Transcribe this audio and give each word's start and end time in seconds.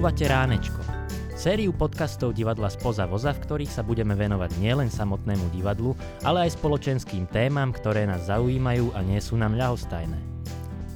Počúvate 0.00 0.32
Ránečko. 0.32 0.80
Sériu 1.36 1.76
podcastov 1.76 2.32
divadla 2.32 2.72
Spoza 2.72 3.04
voza, 3.04 3.36
v 3.36 3.44
ktorých 3.44 3.68
sa 3.68 3.84
budeme 3.84 4.16
venovať 4.16 4.56
nielen 4.56 4.88
samotnému 4.88 5.52
divadlu, 5.52 5.92
ale 6.24 6.48
aj 6.48 6.56
spoločenským 6.56 7.28
témam, 7.28 7.68
ktoré 7.68 8.08
nás 8.08 8.24
zaujímajú 8.24 8.96
a 8.96 9.04
nie 9.04 9.20
sú 9.20 9.36
nám 9.36 9.60
ľahostajné. 9.60 10.16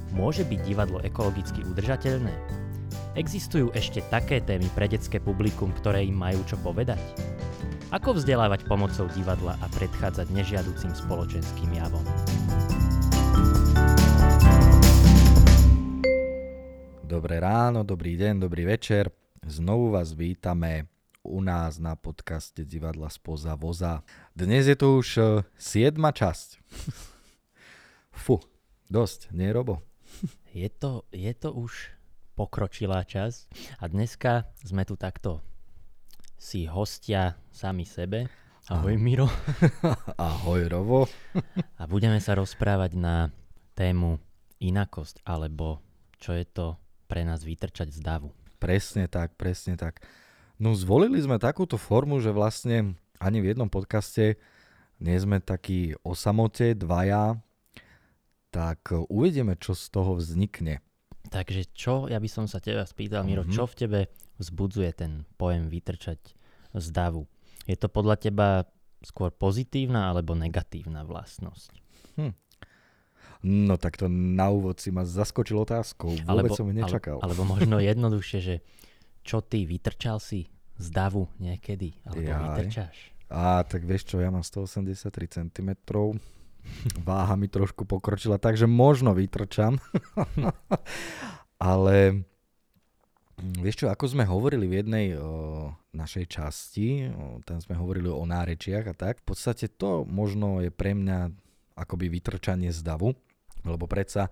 Môže 0.09 0.41
byť 0.49 0.57
divadlo 0.65 1.05
ekologicky 1.05 1.61
udržateľné? 1.69 2.33
Existujú 3.13 3.69
ešte 3.77 4.01
také 4.09 4.41
témy 4.41 4.65
pre 4.73 4.89
detské 4.89 5.21
publikum, 5.21 5.69
ktoré 5.77 6.01
im 6.01 6.17
majú 6.17 6.41
čo 6.49 6.57
povedať? 6.65 6.97
Ako 7.93 8.17
vzdelávať 8.17 8.65
pomocou 8.65 9.05
divadla 9.13 9.53
a 9.61 9.69
predchádzať 9.69 10.33
nežiaducim 10.33 10.97
spoločenským 10.97 11.77
javom? 11.77 12.01
Dobré 17.05 17.37
ráno, 17.37 17.85
dobrý 17.85 18.17
deň, 18.17 18.49
dobrý 18.49 18.65
večer. 18.65 19.13
Znovu 19.45 19.93
vás 19.93 20.17
vítame 20.17 20.89
u 21.21 21.37
nás 21.37 21.77
na 21.77 21.93
podcaste 21.93 22.65
Divadla 22.65 23.13
spoza 23.13 23.53
voza. 23.53 24.01
Dnes 24.33 24.65
je 24.65 24.73
to 24.73 24.97
už 24.97 25.07
7. 25.53 26.01
E, 26.01 26.09
časť. 26.09 26.49
Fu, 28.25 28.41
dosť, 28.89 29.29
nie 29.37 29.53
Robo? 29.53 29.85
Je 30.57 30.65
to, 30.65 31.05
je 31.13 31.29
to 31.37 31.53
už 31.53 31.93
pokročilá 32.33 33.05
časť 33.05 33.53
a 33.77 33.85
dneska 33.85 34.49
sme 34.65 34.81
tu 34.81 34.97
takto 34.97 35.45
si 36.41 36.65
hostia 36.65 37.37
sami 37.53 37.85
sebe. 37.85 38.33
Ahoj 38.65 38.97
Miro. 38.97 39.29
Ahoj 40.17 40.65
Robo. 40.73 41.05
a 41.77 41.85
budeme 41.85 42.17
sa 42.17 42.33
rozprávať 42.33 42.97
na 42.97 43.29
tému 43.77 44.17
inakosť, 44.57 45.21
alebo 45.21 45.85
čo 46.17 46.33
je 46.33 46.49
to 46.49 46.81
pre 47.05 47.23
nás 47.23 47.45
vytrčať 47.45 47.93
z 47.93 47.99
davu. 48.01 48.33
Presne 48.57 49.05
tak, 49.05 49.37
presne 49.37 49.77
tak. 49.77 50.01
No 50.57 50.73
zvolili 50.73 51.19
sme 51.19 51.37
takúto 51.37 51.75
formu, 51.75 52.17
že 52.23 52.31
vlastne 52.31 52.95
ani 53.19 53.43
v 53.43 53.55
jednom 53.55 53.67
podcaste 53.67 54.39
nie 54.99 55.17
sme 55.19 55.43
takí 55.43 55.95
o 56.07 56.15
samote, 56.15 56.71
dvaja, 56.71 57.35
tak 58.55 58.95
uvedieme, 59.11 59.59
čo 59.59 59.75
z 59.75 59.91
toho 59.91 60.15
vznikne. 60.15 60.79
Takže 61.27 61.67
čo, 61.75 62.07
ja 62.07 62.21
by 62.21 62.29
som 62.31 62.45
sa 62.47 62.63
teba 62.63 62.87
spýtal, 62.87 63.27
Miro, 63.27 63.43
mm-hmm. 63.43 63.57
čo 63.57 63.67
v 63.67 63.75
tebe 63.75 63.99
vzbudzuje 64.39 64.91
ten 64.95 65.27
pojem 65.35 65.67
vytrčať 65.67 66.19
z 66.71 66.87
davu? 66.95 67.27
Je 67.67 67.75
to 67.75 67.91
podľa 67.91 68.15
teba 68.21 68.47
skôr 69.03 69.33
pozitívna 69.33 70.07
alebo 70.07 70.37
negatívna 70.37 71.03
vlastnosť? 71.03 71.71
Hm. 72.15 72.33
No 73.45 73.77
tak 73.77 74.01
to 74.01 74.09
na 74.09 74.49
úvod 74.49 74.81
si 74.81 74.89
ma 74.89 75.05
zaskočil 75.05 75.61
otázkou. 75.61 76.17
Vôbec 76.25 76.49
alebo, 76.49 76.57
som 76.57 76.65
nečakal. 76.65 77.21
Ale, 77.21 77.29
alebo 77.29 77.45
možno 77.45 77.77
jednoduchšie, 77.93 78.39
že 78.41 78.55
čo 79.21 79.45
ty, 79.45 79.69
vytrčal 79.69 80.17
si 80.17 80.49
z 80.81 80.87
davu 80.89 81.29
niekedy? 81.37 81.93
Alebo 82.09 82.25
Jaj. 82.25 82.41
vytrčáš? 82.41 82.97
A 83.29 83.61
tak 83.61 83.85
vieš 83.85 84.09
čo, 84.09 84.17
ja 84.17 84.33
mám 84.33 84.41
183 84.41 85.13
cm. 85.37 85.69
Váha 87.07 87.35
mi 87.37 87.45
trošku 87.45 87.85
pokročila, 87.85 88.41
takže 88.41 88.65
možno 88.65 89.13
vytrčam. 89.13 89.77
ale 91.61 92.25
vieš 93.37 93.85
čo, 93.85 93.93
ako 93.93 94.05
sme 94.09 94.25
hovorili 94.25 94.65
v 94.65 94.77
jednej 94.81 95.07
o, 95.17 95.69
našej 95.93 96.25
časti, 96.33 97.13
o, 97.13 97.45
tam 97.45 97.61
sme 97.61 97.77
hovorili 97.77 98.09
o 98.09 98.25
nárečiach 98.25 98.89
a 98.89 98.97
tak, 98.97 99.21
v 99.21 99.25
podstate 99.29 99.69
to 99.69 100.01
možno 100.09 100.65
je 100.65 100.73
pre 100.73 100.97
mňa 100.97 101.29
akoby 101.75 102.07
vytrčanie 102.09 102.71
z 102.71 102.81
davu. 102.81 103.13
Lebo 103.65 103.89
predsa, 103.89 104.29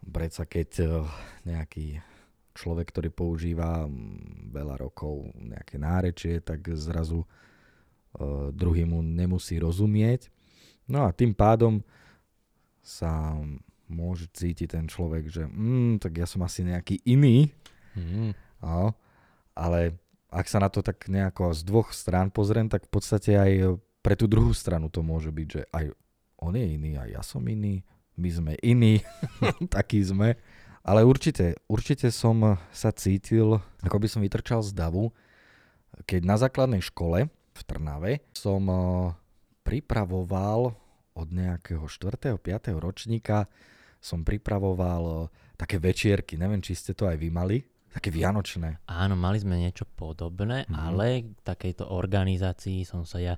predsa 0.00 0.46
keď 0.46 0.68
eh, 0.80 0.90
nejaký 1.44 2.00
človek, 2.52 2.92
ktorý 2.92 3.10
používa 3.10 3.88
mm, 3.88 4.52
veľa 4.52 4.76
rokov 4.80 5.32
nejaké 5.36 5.80
nárečie, 5.80 6.38
tak 6.44 6.68
zrazu 6.76 7.24
uh, 7.24 8.52
druhý 8.52 8.84
mu 8.84 9.00
nemusí 9.00 9.56
rozumieť. 9.56 10.28
No 10.84 11.08
a 11.08 11.16
tým 11.16 11.32
pádom 11.32 11.80
sa 12.84 13.32
môže 13.88 14.28
cítiť 14.32 14.76
ten 14.76 14.86
človek, 14.88 15.28
že 15.32 15.48
mm, 15.48 16.00
tak 16.04 16.20
ja 16.20 16.28
som 16.28 16.44
asi 16.44 16.64
nejaký 16.64 17.00
iný. 17.08 17.48
Mm. 17.96 18.36
No, 18.60 18.96
ale 19.56 19.96
ak 20.32 20.48
sa 20.48 20.60
na 20.60 20.72
to 20.72 20.80
tak 20.80 21.08
nejako 21.08 21.52
z 21.52 21.60
dvoch 21.64 21.92
strán 21.92 22.32
pozriem, 22.32 22.68
tak 22.68 22.88
v 22.88 22.92
podstate 22.92 23.36
aj 23.36 23.80
pre 24.00 24.16
tú 24.16 24.24
druhú 24.24 24.56
stranu 24.56 24.88
to 24.88 25.04
môže 25.04 25.28
byť, 25.28 25.48
že 25.48 25.62
aj 25.70 25.84
on 26.42 26.52
je 26.58 26.66
iný, 26.66 26.98
aj 26.98 27.08
ja 27.20 27.22
som 27.22 27.44
iný, 27.44 27.84
my 28.22 28.30
sme 28.30 28.52
iní, 28.62 29.02
takí 29.74 29.98
sme. 29.98 30.38
Ale 30.86 31.02
určite, 31.02 31.58
určite 31.66 32.10
som 32.14 32.58
sa 32.70 32.90
cítil, 32.94 33.58
ako 33.82 33.96
by 33.98 34.06
som 34.06 34.22
vytrčal 34.22 34.62
z 34.62 34.74
davu, 34.74 35.10
keď 36.06 36.20
na 36.22 36.36
základnej 36.38 36.82
škole 36.82 37.30
v 37.30 37.60
Trnave 37.66 38.24
som 38.32 38.62
eh, 38.66 38.80
pripravoval 39.62 40.74
od 41.12 41.28
nejakého 41.28 41.84
4. 41.84 42.40
5. 42.40 42.72
ročníka 42.80 43.46
som 44.02 44.26
pripravoval 44.26 45.02
eh, 45.06 45.20
také 45.54 45.78
večierky, 45.78 46.34
neviem, 46.40 46.64
či 46.64 46.74
ste 46.74 46.96
to 46.96 47.06
aj 47.06 47.20
vy 47.20 47.28
mali, 47.30 47.62
také 47.92 48.08
vianočné. 48.08 48.82
Áno, 48.88 49.14
mali 49.14 49.38
sme 49.38 49.60
niečo 49.60 49.84
podobné, 49.84 50.64
mm-hmm. 50.66 50.78
ale 50.80 51.06
k 51.28 51.38
takejto 51.44 51.92
organizácii 51.92 52.88
som 52.88 53.04
sa 53.04 53.20
ja 53.20 53.34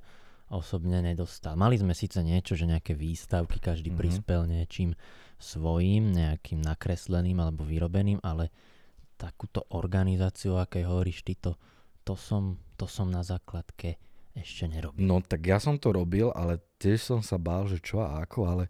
osobne 0.52 1.00
nedostal. 1.00 1.56
Mali 1.56 1.80
sme 1.80 1.96
síce 1.96 2.20
niečo, 2.20 2.56
že 2.58 2.68
nejaké 2.68 2.92
výstavky, 2.92 3.60
každý 3.60 3.92
mm-hmm. 3.92 4.00
prispel 4.00 4.40
niečím 4.44 4.92
svojím, 5.40 6.12
nejakým 6.14 6.60
nakresleným 6.60 7.40
alebo 7.40 7.64
vyrobeným, 7.64 8.20
ale 8.20 8.52
takúto 9.16 9.64
organizáciu, 9.72 10.58
aké 10.58 10.84
hovoríš 10.84 11.24
ty, 11.24 11.34
to, 11.38 11.56
to, 12.02 12.18
som, 12.18 12.60
to 12.76 12.84
som 12.84 13.08
na 13.08 13.24
základke 13.24 13.96
ešte 14.34 14.66
nerobil. 14.66 15.06
No 15.06 15.22
tak 15.22 15.46
ja 15.46 15.62
som 15.62 15.78
to 15.78 15.94
robil, 15.94 16.34
ale 16.34 16.58
tiež 16.82 17.00
som 17.00 17.20
sa 17.22 17.38
bál, 17.38 17.70
že 17.70 17.78
čo 17.78 18.02
a 18.02 18.20
ako, 18.26 18.40
ale 18.50 18.64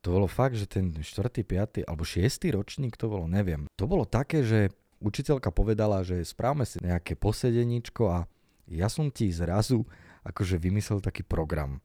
to 0.00 0.14
bolo 0.14 0.30
fakt, 0.30 0.54
že 0.54 0.70
ten 0.70 0.94
4., 0.94 1.02
5. 1.02 1.82
alebo 1.82 2.06
6. 2.06 2.22
ročník 2.54 2.94
to 2.94 3.10
bolo, 3.10 3.26
neviem. 3.26 3.66
To 3.74 3.90
bolo 3.90 4.06
také, 4.06 4.46
že 4.46 4.70
učiteľka 5.02 5.50
povedala, 5.50 6.06
že 6.06 6.22
správme 6.22 6.62
si 6.62 6.78
nejaké 6.78 7.18
posedeníčko 7.18 8.02
a 8.06 8.18
ja 8.70 8.86
som 8.86 9.10
ti 9.10 9.30
zrazu 9.34 9.82
akože 10.26 10.58
vymyslel 10.58 10.98
taký 10.98 11.22
program. 11.22 11.78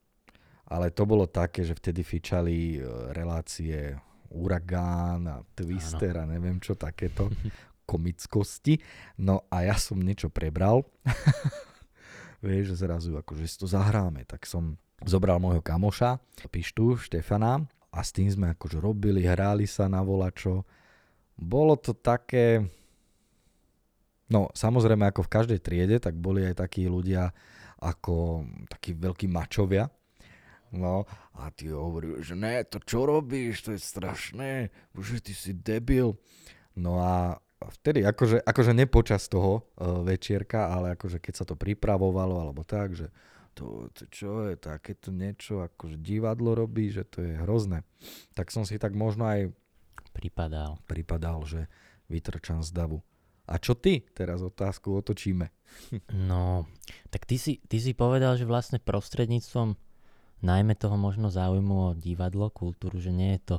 Ale 0.72 0.90
to 0.90 1.04
bolo 1.04 1.28
také, 1.28 1.68
že 1.68 1.76
vtedy 1.76 2.02
fičali 2.02 2.80
e, 2.80 2.80
relácie 3.12 3.94
Uragán 4.32 5.28
a 5.28 5.38
Twister 5.52 6.16
Áno. 6.16 6.32
a 6.32 6.32
neviem 6.32 6.58
čo 6.64 6.80
takéto 6.80 7.28
komickosti. 7.92 8.80
No 9.20 9.44
a 9.52 9.68
ja 9.68 9.76
som 9.76 10.00
niečo 10.00 10.32
prebral. 10.32 10.88
Vieš, 12.46 12.80
zrazu 12.80 13.14
akože 13.14 13.46
si 13.46 13.56
to 13.60 13.68
zahráme. 13.68 14.24
Tak 14.26 14.48
som 14.48 14.80
zobral 15.06 15.38
môjho 15.38 15.62
kamoša, 15.62 16.18
Pištu, 16.50 16.98
Štefana 16.98 17.62
a 17.92 18.00
s 18.02 18.16
tým 18.16 18.32
sme 18.32 18.54
akože 18.56 18.80
robili, 18.80 19.28
hráli 19.28 19.68
sa 19.68 19.92
na 19.92 20.00
volačo. 20.02 20.64
Bolo 21.36 21.76
to 21.76 21.92
také... 21.92 22.64
No, 24.32 24.48
samozrejme, 24.56 25.12
ako 25.12 25.28
v 25.28 25.34
každej 25.36 25.60
triede, 25.60 25.98
tak 26.00 26.16
boli 26.16 26.48
aj 26.48 26.64
takí 26.64 26.88
ľudia, 26.88 27.36
ako 27.82 28.46
takí 28.70 28.94
veľkí 28.94 29.26
mačovia. 29.26 29.90
No 30.72 31.04
a 31.36 31.52
ty 31.52 31.68
hovoril, 31.68 32.24
že 32.24 32.38
ne, 32.38 32.64
to 32.64 32.80
čo 32.80 33.04
robíš, 33.04 33.68
to 33.68 33.76
je 33.76 33.82
strašné, 33.82 34.72
že 34.96 35.20
ty 35.20 35.36
si 35.36 35.52
debil. 35.52 36.16
No 36.80 37.04
a 37.04 37.36
vtedy 37.60 38.08
akože, 38.08 38.40
akože 38.40 38.72
nepočas 38.72 39.28
toho 39.28 39.68
uh, 39.76 40.00
večierka, 40.08 40.72
ale 40.72 40.96
akože 40.96 41.20
keď 41.20 41.34
sa 41.36 41.44
to 41.44 41.60
pripravovalo 41.60 42.40
alebo 42.40 42.64
tak, 42.64 42.96
že 42.96 43.12
to, 43.52 43.92
to 43.92 44.08
čo 44.08 44.48
je 44.48 44.56
takéto 44.56 45.12
niečo, 45.12 45.60
akože 45.60 46.00
divadlo 46.00 46.56
robí, 46.56 46.88
že 46.88 47.04
to 47.04 47.20
je 47.20 47.36
hrozné. 47.44 47.84
Tak 48.32 48.48
som 48.48 48.64
si 48.64 48.80
tak 48.80 48.96
možno 48.96 49.28
aj 49.28 49.52
pripadal, 50.16 50.80
pripadal 50.88 51.44
že 51.44 51.68
vytrčam 52.08 52.64
z 52.64 52.72
davu. 52.72 53.04
A 53.52 53.60
čo 53.60 53.76
ty? 53.76 54.08
Teraz 54.16 54.40
otázku 54.40 55.04
otočíme. 55.04 55.52
No, 56.16 56.72
tak 57.12 57.28
ty 57.28 57.36
si, 57.36 57.60
ty 57.68 57.84
si 57.84 57.92
povedal, 57.92 58.40
že 58.40 58.48
vlastne 58.48 58.80
prostredníctvom 58.80 59.76
najmä 60.42 60.74
toho 60.80 60.96
možno 60.96 61.28
záujmu 61.28 61.76
o 61.92 61.98
divadlo, 61.98 62.48
kultúru, 62.50 62.98
že 62.98 63.12
nie 63.12 63.36
je 63.38 63.56
to 63.56 63.58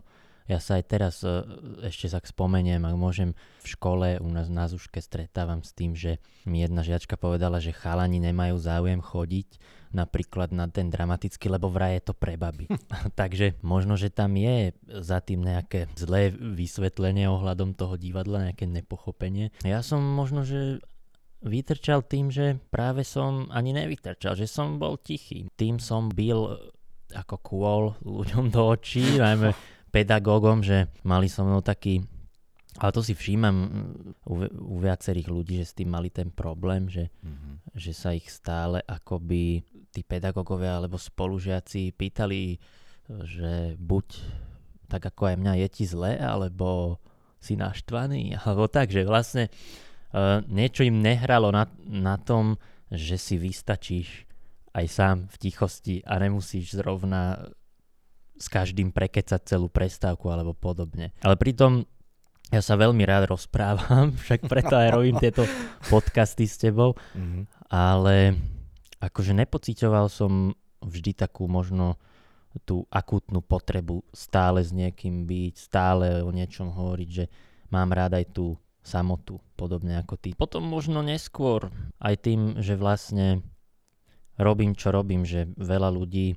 ja 0.52 0.60
sa 0.60 0.76
aj 0.76 0.84
teraz 0.84 1.24
uh, 1.24 1.48
ešte 1.80 2.12
sa 2.12 2.20
spomeniem, 2.20 2.84
ak 2.84 2.96
môžem, 2.96 3.32
v 3.64 3.66
škole 3.72 4.20
u 4.20 4.28
nás 4.28 4.52
na 4.52 4.68
Zuške 4.68 5.00
stretávam 5.00 5.64
s 5.64 5.72
tým, 5.72 5.96
že 5.96 6.20
mi 6.44 6.60
jedna 6.60 6.84
žiačka 6.84 7.16
povedala, 7.16 7.58
že 7.58 7.72
chalani 7.72 8.20
nemajú 8.20 8.60
záujem 8.60 9.00
chodiť 9.00 9.48
napríklad 9.92 10.50
na 10.56 10.66
ten 10.72 10.88
dramatický, 10.88 11.52
lebo 11.52 11.68
vraj 11.68 12.00
je 12.00 12.02
to 12.10 12.14
pre 12.16 12.40
baby. 12.40 12.66
Takže 13.20 13.60
možno, 13.60 13.94
že 14.00 14.08
tam 14.08 14.34
je 14.34 14.72
za 14.88 15.20
tým 15.20 15.44
nejaké 15.44 15.92
zlé 15.94 16.32
vysvetlenie 16.32 17.28
ohľadom 17.28 17.76
toho 17.76 18.00
divadla, 18.00 18.50
nejaké 18.50 18.64
nepochopenie. 18.64 19.52
Ja 19.62 19.84
som 19.84 20.00
možno, 20.00 20.42
že 20.48 20.80
vytrčal 21.44 22.06
tým, 22.06 22.32
že 22.32 22.58
práve 22.72 23.04
som 23.04 23.50
ani 23.52 23.76
nevytrčal, 23.76 24.38
že 24.38 24.48
som 24.48 24.80
bol 24.80 24.96
tichý. 24.96 25.50
Tým 25.54 25.76
som 25.82 26.08
byl 26.08 26.56
ako 27.12 27.36
kôl 27.44 27.82
ľuďom 28.00 28.48
do 28.48 28.72
očí, 28.72 29.20
najmä 29.20 29.52
pedagógom, 29.92 30.64
že 30.64 30.88
mali 31.04 31.28
so 31.28 31.44
mnou 31.44 31.60
taký 31.60 32.00
Ale 32.80 32.88
to 32.96 33.04
si 33.04 33.12
všímam 33.12 33.56
u, 34.24 34.48
u 34.48 34.76
viacerých 34.80 35.28
ľudí, 35.28 35.60
že 35.60 35.68
s 35.68 35.76
tým 35.76 35.92
mali 35.92 36.08
ten 36.08 36.32
problém, 36.32 36.88
že, 36.88 37.12
Mm-hmm. 37.20 37.54
že 37.76 37.92
sa 37.92 38.16
ich 38.16 38.32
stále 38.32 38.80
akoby 38.80 39.60
tí 39.92 40.00
pedagógovia 40.00 40.80
alebo 40.80 40.96
spolužiaci 40.96 41.92
pýtali, 41.92 42.56
že 43.28 43.76
buď 43.76 44.06
tak 44.92 45.08
ako 45.08 45.32
aj 45.32 45.36
mňa 45.40 45.52
je 45.64 45.68
ti 45.72 45.84
zle, 45.88 46.20
alebo 46.20 47.00
si 47.40 47.56
naštvaný, 47.56 48.32
alebo 48.44 48.68
tak, 48.68 48.92
že 48.92 49.08
vlastne 49.08 49.48
uh, 49.48 50.44
niečo 50.44 50.84
im 50.84 51.00
nehralo 51.00 51.48
na, 51.48 51.68
na 51.88 52.20
tom, 52.20 52.60
že 52.92 53.16
si 53.16 53.40
vystačíš 53.40 54.28
aj 54.72 54.86
sám 54.88 55.16
v 55.28 55.36
tichosti 55.48 55.96
a 56.04 56.20
nemusíš 56.20 56.76
zrovna 56.76 57.52
s 58.42 58.50
každým 58.50 58.90
prekecať 58.90 59.38
celú 59.46 59.70
prestávku 59.70 60.26
alebo 60.26 60.50
podobne. 60.50 61.14
Ale 61.22 61.38
pritom 61.38 61.86
ja 62.50 62.58
sa 62.58 62.74
veľmi 62.74 63.06
rád 63.06 63.30
rozprávam, 63.30 64.12
však 64.26 64.50
preto 64.50 64.74
aj 64.74 64.88
robím 64.90 65.16
tieto 65.22 65.46
podcasty 65.86 66.50
s 66.50 66.58
tebou, 66.58 66.98
Mm-hmm. 67.14 67.42
ale 67.70 68.34
akože 68.98 69.32
nepocitoval 69.32 70.10
som 70.10 70.52
vždy 70.82 71.14
takú 71.14 71.46
možno 71.46 71.96
tú 72.68 72.84
akútnu 72.92 73.40
potrebu 73.40 74.04
stále 74.12 74.60
s 74.60 74.74
niekým 74.74 75.24
byť, 75.24 75.54
stále 75.56 76.20
o 76.20 76.28
niečom 76.28 76.68
hovoriť, 76.68 77.08
že 77.08 77.24
mám 77.72 77.94
rád 77.96 78.20
aj 78.20 78.26
tú 78.36 78.60
samotu, 78.84 79.40
podobne 79.56 79.96
ako 79.96 80.20
ty. 80.20 80.36
Potom 80.36 80.66
možno 80.66 81.00
neskôr 81.00 81.72
aj 82.02 82.14
tým, 82.20 82.60
že 82.60 82.76
vlastne 82.76 83.40
robím, 84.36 84.76
čo 84.76 84.92
robím, 84.92 85.24
že 85.24 85.48
veľa 85.56 85.88
ľudí 85.94 86.36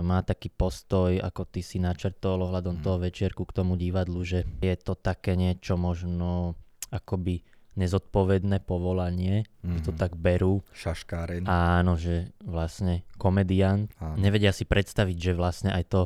má 0.00 0.22
taký 0.22 0.48
postoj, 0.48 1.18
ako 1.18 1.44
ty 1.44 1.60
si 1.60 1.76
načrtol 1.76 2.40
ohľadom 2.40 2.80
Mhm. 2.80 2.82
toho 2.82 2.96
večierku 2.98 3.44
k 3.44 3.52
tomu 3.52 3.76
divadlu, 3.76 4.22
že 4.22 4.48
je 4.58 4.72
to 4.74 4.94
také 4.94 5.36
niečo 5.36 5.76
možno 5.76 6.56
akoby 6.88 7.44
nezodpovedné 7.72 8.60
povolanie, 8.62 9.48
mm-hmm. 9.58 9.72
že 9.72 9.80
to 9.82 9.92
Mhm. 9.92 9.98
tak 9.98 10.12
berú. 10.14 10.60
Šaškáren. 10.72 11.44
Áno, 11.44 11.96
že 11.96 12.32
vlastne 12.38 13.04
komediant. 13.16 13.88
Áno. 13.96 14.16
Nevedia 14.16 14.52
si 14.52 14.64
predstaviť, 14.64 15.16
že 15.16 15.32
vlastne 15.32 15.72
aj 15.72 15.84
to 15.88 16.00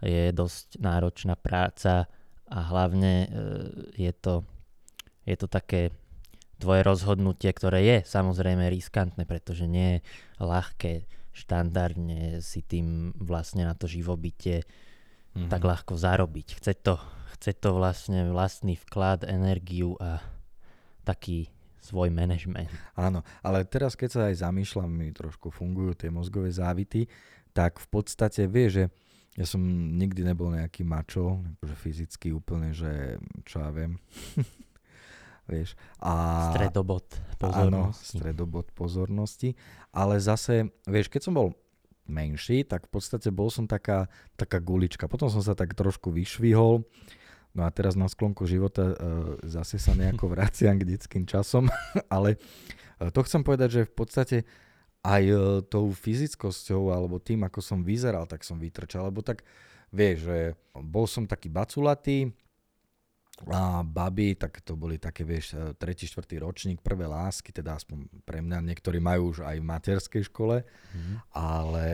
je 0.00 0.30
dosť 0.30 0.78
náročná 0.78 1.34
práca 1.34 2.06
a 2.46 2.58
hlavne 2.62 3.12
e, 3.20 3.28
je 4.00 4.12
to, 4.14 4.46
je 5.22 5.36
to 5.36 5.46
také 5.46 5.90
tvoje 6.56 6.80
rozhodnutie, 6.80 7.50
ktoré 7.50 7.82
je 7.82 7.98
samozrejme 8.06 8.70
riskantné, 8.70 9.26
pretože 9.26 9.66
nie 9.66 9.98
je 9.98 10.02
ľahké 10.38 11.04
štandardne 11.40 12.44
si 12.44 12.60
tým 12.60 13.16
vlastne 13.16 13.64
na 13.64 13.72
to 13.72 13.88
živobytie 13.88 14.62
Mhm. 15.30 15.46
tak 15.46 15.62
ľahko 15.62 15.94
zarobiť. 15.94 16.58
Chce 16.58 16.74
to, 16.82 16.98
chce 17.38 17.54
to 17.62 17.70
vlastne 17.70 18.34
vlastný 18.34 18.74
vklad, 18.74 19.22
energiu 19.22 19.94
a 20.02 20.18
taký 21.06 21.46
svoj 21.78 22.10
manažment. 22.10 22.66
Áno, 22.98 23.22
ale 23.40 23.62
teraz 23.62 23.94
keď 23.94 24.08
sa 24.10 24.20
aj 24.26 24.42
zamýšľam, 24.42 24.90
mi 24.90 25.14
trošku 25.14 25.54
fungujú 25.54 25.94
tie 25.94 26.10
mozgové 26.10 26.50
závity, 26.50 27.06
tak 27.54 27.78
v 27.78 27.86
podstate 27.88 28.50
vie, 28.50 28.66
že 28.70 28.82
ja 29.38 29.46
som 29.46 29.62
nikdy 29.94 30.26
nebol 30.26 30.50
nejaký 30.50 30.82
mačo, 30.82 31.38
akože 31.62 31.76
fyzicky 31.78 32.34
úplne, 32.34 32.74
že 32.74 33.16
čo 33.46 33.62
ja 33.62 33.70
viem. 33.70 34.02
vieš. 35.50 35.74
A, 35.98 36.48
Stredobod 36.54 37.04
Áno, 37.10 37.36
pozornosti. 37.38 38.16
stredobod 38.16 38.66
pozornosti. 38.70 39.50
Ale 39.90 40.22
zase, 40.22 40.70
vieš, 40.86 41.10
keď 41.10 41.20
som 41.26 41.34
bol 41.34 41.48
menší, 42.10 42.66
tak 42.66 42.90
v 42.90 42.98
podstate 42.98 43.30
bol 43.30 43.48
som 43.48 43.70
taká, 43.70 44.10
taká 44.34 44.58
gulička. 44.58 45.06
Potom 45.06 45.30
som 45.30 45.40
sa 45.40 45.54
tak 45.54 45.74
trošku 45.78 46.10
vyšvihol. 46.10 46.82
No 47.50 47.66
a 47.66 47.70
teraz 47.74 47.98
na 47.98 48.06
sklonku 48.06 48.46
života 48.46 48.94
e, 48.94 48.96
zase 49.46 49.78
sa 49.82 49.94
nejako 49.94 50.30
vraciam 50.34 50.78
k 50.78 50.86
detským 50.86 51.26
časom. 51.26 51.66
Ale 52.14 52.38
e, 52.98 53.10
to 53.10 53.22
chcem 53.26 53.42
povedať, 53.42 53.68
že 53.82 53.82
v 53.90 53.94
podstate 53.94 54.36
aj 55.00 55.22
e, 55.24 55.34
tou 55.66 55.90
fyzickosťou 55.90 56.92
alebo 56.94 57.18
tým, 57.18 57.46
ako 57.46 57.58
som 57.62 57.80
vyzeral, 57.82 58.26
tak 58.30 58.46
som 58.46 58.60
vytrčal. 58.60 59.08
Lebo 59.08 59.22
tak 59.24 59.42
vieš, 59.90 60.30
že 60.30 60.38
bol 60.78 61.10
som 61.10 61.26
taký 61.26 61.50
baculatý, 61.50 62.30
a 63.48 63.80
baby, 63.80 64.36
tak 64.36 64.60
to 64.60 64.76
boli 64.76 65.00
také, 65.00 65.24
vieš, 65.24 65.56
e, 65.56 65.72
tretí, 65.72 66.04
štvrtý 66.04 66.44
ročník, 66.44 66.84
prvé 66.84 67.08
lásky, 67.08 67.56
teda 67.56 67.80
aspoň 67.80 68.04
pre 68.28 68.44
mňa, 68.44 68.60
niektorí 68.60 69.00
majú 69.00 69.32
už 69.32 69.48
aj 69.48 69.56
v 69.56 69.64
materskej 69.64 70.22
škole, 70.28 70.60
Mhm. 70.92 71.14
ale 71.32 71.86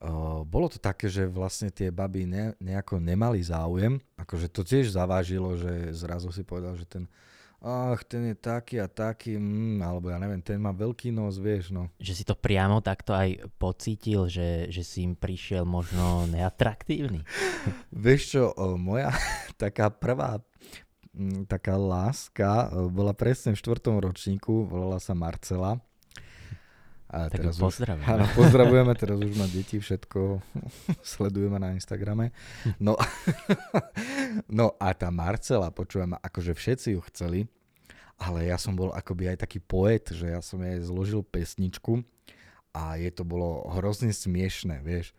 uh, 0.00 0.42
bolo 0.42 0.66
to 0.72 0.80
také, 0.80 1.06
že 1.12 1.28
vlastne 1.28 1.68
tie 1.70 1.92
baby 1.92 2.24
ne, 2.24 2.56
nejako 2.58 2.98
nemali 2.98 3.38
záujem, 3.44 4.00
akože 4.16 4.48
to 4.48 4.64
tiež 4.64 4.90
zavážilo, 4.90 5.54
že 5.60 5.92
zrazu 5.94 6.32
si 6.32 6.42
povedal, 6.42 6.74
že 6.74 6.88
ten 6.88 7.04
ach, 7.60 8.00
ten 8.08 8.32
je 8.32 8.36
taký 8.36 8.80
a 8.80 8.88
taký, 8.88 9.36
mm, 9.36 9.84
alebo 9.84 10.08
ja 10.08 10.16
neviem, 10.16 10.40
ten 10.40 10.56
má 10.56 10.72
veľký 10.72 11.12
nos, 11.12 11.36
vieš, 11.36 11.70
no. 11.72 11.92
Že 12.00 12.12
si 12.16 12.24
to 12.24 12.32
priamo 12.32 12.80
takto 12.80 13.12
aj 13.12 13.52
pocítil, 13.60 14.26
že, 14.32 14.72
že 14.72 14.80
si 14.80 15.04
im 15.04 15.12
prišiel 15.12 15.68
možno 15.68 16.24
neatraktívny. 16.32 17.20
Vieš 18.04 18.22
čo, 18.32 18.44
moja 18.80 19.12
taká 19.62 19.92
prvá 19.92 20.40
mm, 21.12 21.44
taká 21.46 21.76
láska 21.76 22.72
bola 22.88 23.12
presne 23.12 23.52
v 23.52 23.60
štvrtom 23.60 24.00
ročníku, 24.00 24.64
volala 24.64 24.96
sa 24.96 25.12
Marcela. 25.12 25.78
A 27.10 27.26
Tak 27.26 27.42
ju 27.42 27.50
už, 27.50 27.58
pozdravujeme. 27.58 28.06
áno, 28.06 28.24
pozdravujeme, 28.38 28.92
teraz 28.94 29.18
už 29.18 29.34
má 29.34 29.50
deti, 29.50 29.82
všetko 29.82 30.38
sledujeme 31.02 31.58
na 31.58 31.74
Instagrame. 31.74 32.30
No, 32.78 32.94
no 34.46 34.78
a 34.78 34.94
tá 34.94 35.10
Marcela, 35.10 35.74
počujem, 35.74 36.14
akože 36.14 36.54
všetci 36.54 36.94
ju 36.94 37.00
chceli, 37.10 37.40
ale 38.14 38.46
ja 38.46 38.54
som 38.54 38.78
bol 38.78 38.94
akoby 38.94 39.34
aj 39.34 39.42
taký 39.42 39.58
poet, 39.58 40.06
že 40.14 40.30
ja 40.30 40.38
som 40.38 40.62
jej 40.62 40.78
zložil 40.86 41.26
pesničku 41.26 42.06
a 42.70 42.94
je 42.94 43.10
to 43.10 43.26
bolo 43.26 43.66
hrozne 43.74 44.14
smiešné, 44.14 44.78
vieš. 44.86 45.10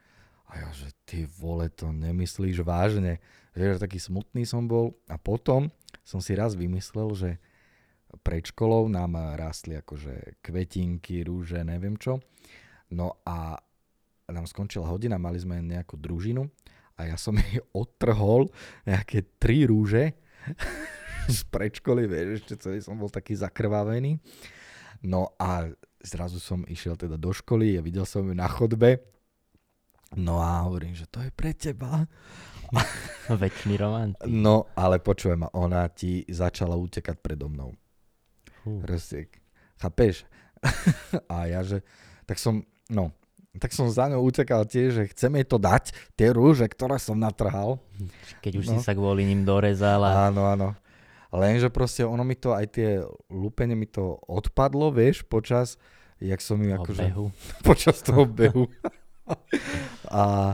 A 0.47 0.63
ja, 0.63 0.69
že 0.71 0.95
ty 1.03 1.27
vole, 1.27 1.67
to 1.71 1.91
nemyslíš 1.91 2.63
vážne. 2.63 3.23
Že 3.51 3.83
taký 3.83 3.99
smutný 3.99 4.47
som 4.47 4.67
bol 4.67 4.95
a 5.11 5.19
potom 5.19 5.71
som 6.07 6.23
si 6.23 6.35
raz 6.35 6.55
vymyslel, 6.55 7.11
že 7.15 7.29
pred 8.19 8.43
školou 8.43 8.91
nám 8.91 9.15
rastli 9.39 9.79
akože 9.79 10.43
kvetinky, 10.43 11.23
rúže, 11.23 11.63
neviem 11.63 11.95
čo. 11.95 12.19
No 12.91 13.23
a 13.23 13.55
nám 14.27 14.47
skončila 14.47 14.87
hodina, 14.91 15.15
mali 15.15 15.39
sme 15.39 15.63
nejakú 15.63 15.95
družinu 15.95 16.47
a 16.99 17.07
ja 17.07 17.15
som 17.15 17.35
jej 17.39 17.63
odtrhol 17.71 18.51
nejaké 18.83 19.23
tri 19.39 19.63
rúže 19.63 20.11
z 21.35 21.39
predškoly, 21.47 22.07
vieš, 22.09 22.43
ešte 22.43 22.55
celý 22.59 22.79
som 22.83 22.99
bol 22.99 23.07
taký 23.07 23.37
zakrvavený. 23.37 24.19
No 25.01 25.33
a 25.41 25.69
zrazu 26.01 26.37
som 26.37 26.65
išiel 26.67 26.97
teda 26.97 27.17
do 27.17 27.33
školy 27.33 27.77
a 27.77 27.81
videl 27.81 28.05
som 28.05 28.25
ju 28.25 28.33
na 28.35 28.45
chodbe. 28.49 29.01
No 30.17 30.43
a 30.43 30.67
hovorím, 30.67 30.91
že 30.91 31.07
to 31.07 31.23
je 31.23 31.31
pre 31.31 31.55
teba. 31.55 32.03
Väčší 33.41 33.75
romantik. 33.79 34.27
No, 34.27 34.67
ale 34.75 34.99
počujem 34.99 35.43
ma, 35.43 35.49
ona 35.55 35.87
ti 35.91 36.23
začala 36.27 36.75
utekať 36.75 37.19
predo 37.19 37.47
mnou. 37.47 37.71
Fú. 38.61 38.81
Chápeš? 39.77 40.23
a 41.33 41.49
ja, 41.49 41.61
že, 41.61 41.81
tak 42.23 42.37
som, 42.37 42.61
no, 42.87 43.09
tak 43.57 43.73
som 43.73 43.89
za 43.89 44.05
ňou 44.07 44.23
utekal 44.23 44.63
tiež, 44.63 44.89
že 44.93 45.03
chcem 45.11 45.33
jej 45.35 45.45
to 45.45 45.57
dať, 45.57 45.89
tie 46.13 46.29
rúže, 46.29 46.63
ktoré 46.65 46.95
som 46.95 47.17
natrhal. 47.17 47.81
Keď 48.39 48.53
už 48.55 48.65
No. 48.69 48.71
si 48.71 48.85
sa 48.85 48.93
kvôli 48.93 49.25
ním 49.25 49.41
dorezal 49.41 50.05
a 50.05 50.29
Áno, 50.29 50.45
áno. 50.45 50.77
Lenže 51.31 51.67
proste 51.67 52.03
ono 52.03 52.21
mi 52.21 52.35
to, 52.35 52.51
aj 52.51 52.65
tie 52.69 52.89
lúpenie 53.27 53.73
mi 53.73 53.87
to 53.87 54.19
odpadlo, 54.27 54.91
vieš, 54.91 55.23
počas, 55.23 55.79
jak 56.19 56.37
som 56.39 56.59
ju 56.59 56.69
akože, 56.71 57.05
počas 57.67 58.03
toho 58.03 58.27
behu. 58.27 58.67
a, 60.11 60.53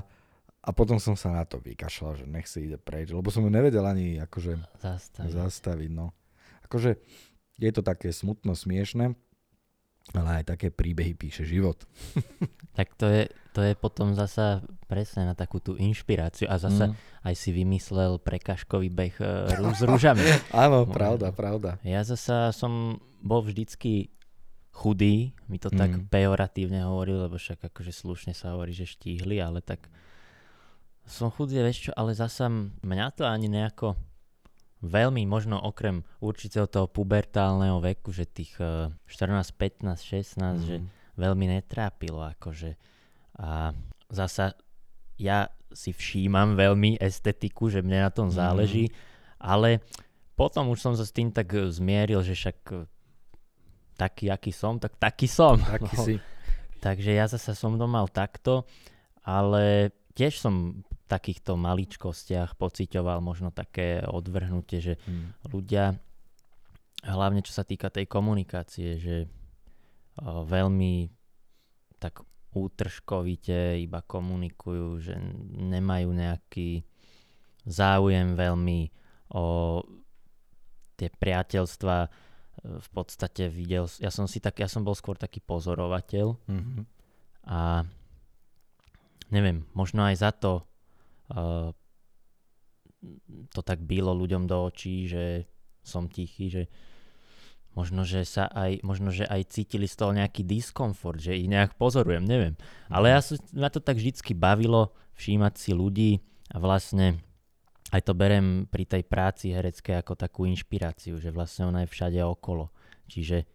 a 0.62 0.70
potom 0.72 1.02
som 1.02 1.18
sa 1.18 1.34
na 1.34 1.44
to 1.44 1.58
vykašľal, 1.58 2.14
že 2.16 2.26
nech 2.26 2.46
si 2.46 2.70
ide 2.70 2.78
preč, 2.78 3.10
lebo 3.10 3.28
som 3.28 3.42
ju 3.42 3.52
nevedel 3.52 3.84
ani 3.84 4.22
akože 4.22 4.54
Zastaviť. 4.80 5.32
zastaviť, 5.34 5.90
no. 5.92 6.14
Akože 6.64 7.00
je 7.58 7.70
to 7.70 7.82
také 7.82 8.10
smutno, 8.10 8.54
smiešne, 8.54 9.14
ale 10.10 10.30
aj 10.38 10.50
také 10.50 10.68
príbehy 10.70 11.14
píše 11.14 11.44
život. 11.44 11.82
Tak 12.78 12.94
to 12.94 13.10
je, 13.10 13.26
to 13.52 13.66
je 13.66 13.74
potom 13.74 14.14
zasa 14.14 14.62
presne 14.86 15.26
na 15.26 15.34
takú 15.34 15.58
tú 15.58 15.74
inšpiráciu 15.74 16.46
a 16.46 16.62
zasa 16.62 16.88
Mm. 16.88 17.26
aj 17.26 17.34
si 17.34 17.50
vymyslel 17.50 18.22
prekažkový 18.22 18.86
beh 18.88 19.18
e, 19.18 19.50
s 19.74 19.82
rúžami. 19.82 20.22
Áno, 20.56 20.86
No. 20.86 20.94
pravda, 20.94 21.34
pravda. 21.34 21.82
Ja 21.82 22.06
zasa 22.06 22.54
som 22.54 23.02
bol 23.18 23.42
vždycky 23.42 24.14
chudý, 24.70 25.34
mi 25.46 25.58
to 25.58 25.74
tak 25.74 25.90
Mm. 25.90 26.06
pejoratívne 26.06 26.86
hovoril, 26.86 27.18
lebo 27.20 27.36
však 27.36 27.66
akože 27.66 27.90
slušne 27.90 28.38
sa 28.38 28.54
hovorí, 28.54 28.70
že 28.72 28.86
štíhli, 28.86 29.42
ale 29.42 29.66
tak 29.66 29.90
som 31.02 31.34
chudý, 31.34 31.58
vieš 31.58 31.90
čo, 31.90 31.92
ale 31.96 32.14
zasa 32.14 32.46
mňa 32.78 33.08
to 33.12 33.26
ani 33.26 33.50
nejako 33.50 33.98
veľmi, 34.82 35.26
možno 35.26 35.58
okrem 35.58 36.06
určitého 36.22 36.70
toho 36.70 36.86
pubertálneho 36.86 37.82
veku, 37.82 38.14
že 38.14 38.30
tých 38.30 38.54
eh, 38.62 38.94
14, 39.10 39.58
15, 39.58 39.98
16, 40.02 40.68
že 40.68 40.76
Mhm. 40.82 40.88
veľmi 41.18 41.46
netrápilo 41.50 42.22
akože. 42.22 42.78
A 43.42 43.74
zasa 44.10 44.54
ja 45.18 45.50
si 45.74 45.92
všímam 45.92 46.56
veľmi 46.56 46.98
estetiku, 47.02 47.68
že 47.68 47.82
mne 47.82 48.08
na 48.08 48.12
tom 48.14 48.30
záleží, 48.32 48.90
ale 49.38 49.82
potom 50.38 50.70
už 50.70 50.80
som 50.80 50.94
sa 50.94 51.04
s 51.04 51.12
tým 51.14 51.34
tak 51.34 51.50
e, 51.58 51.68
zmieril, 51.74 52.22
že 52.22 52.38
však 52.38 52.58
e, 52.72 52.86
taký, 53.98 54.30
aký 54.30 54.54
som, 54.54 54.78
tak 54.78 54.96
taký 55.02 55.26
som. 55.26 55.58
Taký 55.58 55.96
no. 55.98 56.06
si. 56.06 56.16
Takže 56.78 57.12
ja 57.18 57.26
zase 57.26 57.58
som 57.58 57.74
to 57.76 57.90
mal 57.90 58.06
takto, 58.06 58.64
ale 59.26 59.90
tiež 60.14 60.38
som 60.38 60.86
takýchto 61.08 61.56
maličkostiach 61.56 62.60
pocitoval 62.60 63.24
možno 63.24 63.50
také 63.50 64.04
odvrhnutie, 64.04 64.80
že 64.84 64.94
hmm. 65.00 65.50
ľudia, 65.50 65.96
hlavne 67.08 67.42
čo 67.42 67.56
sa 67.56 67.64
týka 67.64 67.88
tej 67.88 68.06
komunikácie, 68.12 69.00
že 69.00 69.16
veľmi 70.24 71.10
tak 71.98 72.22
útržkovite 72.58 73.78
iba 73.78 74.02
komunikujú, 74.02 74.88
že 74.98 75.14
nemajú 75.54 76.10
nejaký 76.10 76.82
záujem 77.68 78.34
veľmi 78.34 78.80
o 79.38 79.46
tie 80.98 81.14
priateľstva 81.14 81.96
e, 82.02 82.10
v 82.82 82.90
podstate 82.90 83.52
videl, 83.52 83.86
ja 84.02 84.10
som 84.10 84.26
si 84.26 84.42
tak, 84.42 84.58
ja 84.58 84.72
som 84.72 84.82
bol 84.82 84.98
skôr 84.98 85.20
taký 85.20 85.44
pozorovateľ 85.44 86.28
mm-hmm. 86.48 86.82
a 87.52 87.86
neviem, 89.30 89.68
možno 89.78 90.08
aj 90.08 90.16
za 90.18 90.32
to 90.34 90.66
to 93.52 93.62
tak 93.62 93.84
bylo 93.84 94.16
ľuďom 94.16 94.48
do 94.48 94.68
očí, 94.68 95.08
že 95.08 95.46
som 95.84 96.12
tichý, 96.12 96.52
že 96.52 96.64
možno, 97.78 98.02
že 98.04 98.26
sa 98.26 98.50
aj, 98.50 98.82
možno, 98.82 99.14
že 99.14 99.30
aj 99.30 99.54
cítili 99.54 99.86
z 99.86 99.96
toho 100.02 100.12
nejaký 100.12 100.42
diskomfort, 100.42 101.22
že 101.22 101.38
ich 101.38 101.46
nejak 101.46 101.78
pozorujem, 101.78 102.26
neviem. 102.26 102.58
Ale 102.90 103.14
ja 103.14 103.22
som, 103.22 103.38
ma 103.54 103.70
to 103.70 103.78
tak 103.78 104.02
vždycky 104.02 104.34
bavilo 104.34 104.98
všímať 105.16 105.54
si 105.56 105.72
ľudí 105.78 106.12
a 106.50 106.58
vlastne 106.58 107.22
aj 107.94 108.02
to 108.04 108.14
berem 108.18 108.68
pri 108.68 108.84
tej 108.84 109.04
práci 109.08 109.54
hereckej 109.54 110.04
ako 110.04 110.20
takú 110.20 110.44
inšpiráciu, 110.50 111.22
že 111.22 111.32
vlastne 111.32 111.70
ona 111.72 111.86
je 111.86 111.94
všade 111.94 112.20
okolo. 112.20 112.68
Čiže 113.08 113.38
e, 113.44 113.46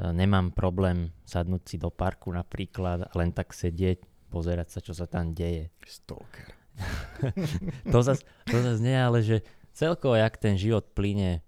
nemám 0.00 0.56
problém 0.56 1.12
sadnúť 1.28 1.62
si 1.68 1.76
do 1.76 1.92
parku 1.92 2.32
napríklad 2.32 3.10
a 3.10 3.12
len 3.12 3.34
tak 3.34 3.52
sedieť, 3.52 4.30
pozerať 4.32 4.68
sa, 4.72 4.80
čo 4.80 4.96
sa 4.96 5.04
tam 5.04 5.36
deje. 5.36 5.68
Stalker. 5.84 6.57
to 7.92 7.98
zase 8.02 8.22
to 8.46 8.56
zas 8.62 8.78
nie, 8.78 8.94
ale 8.94 9.22
že 9.22 9.42
celkovo, 9.74 10.14
jak 10.14 10.38
ten 10.38 10.58
život 10.58 10.90
plyne 10.94 11.42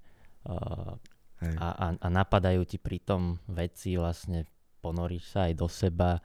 uh, 0.46 0.94
a, 1.40 1.68
a, 1.72 1.86
a 1.96 2.08
napadajú 2.12 2.62
ti 2.68 2.76
pri 2.76 3.00
tom 3.00 3.40
veci, 3.48 3.96
vlastne 3.96 4.44
ponoríš 4.84 5.32
sa 5.32 5.48
aj 5.48 5.54
do 5.56 5.68
seba 5.68 6.20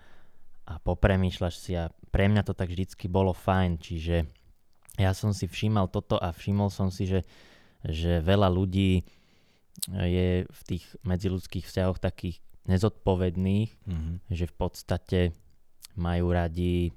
a 0.66 0.74
popremýšľaš 0.82 1.56
si 1.56 1.72
a 1.78 1.90
pre 2.10 2.28
mňa 2.28 2.42
to 2.44 2.54
tak 2.58 2.72
vždycky 2.72 3.06
bolo 3.06 3.32
fajn, 3.32 3.78
čiže 3.80 4.26
ja 4.96 5.12
som 5.12 5.36
si 5.36 5.46
všímal 5.46 5.92
toto 5.92 6.16
a 6.16 6.32
všimol 6.32 6.72
som 6.72 6.88
si, 6.88 7.06
že, 7.06 7.22
že 7.84 8.24
veľa 8.24 8.48
ľudí 8.48 9.04
je 9.92 10.48
v 10.48 10.62
tých 10.64 10.84
medziludských 11.04 11.68
vzťahoch 11.68 12.00
takých 12.00 12.40
nezodpovedných, 12.66 13.70
mm-hmm. 13.76 14.16
že 14.32 14.46
v 14.48 14.56
podstate 14.56 15.20
majú 16.00 16.32
radi 16.32 16.96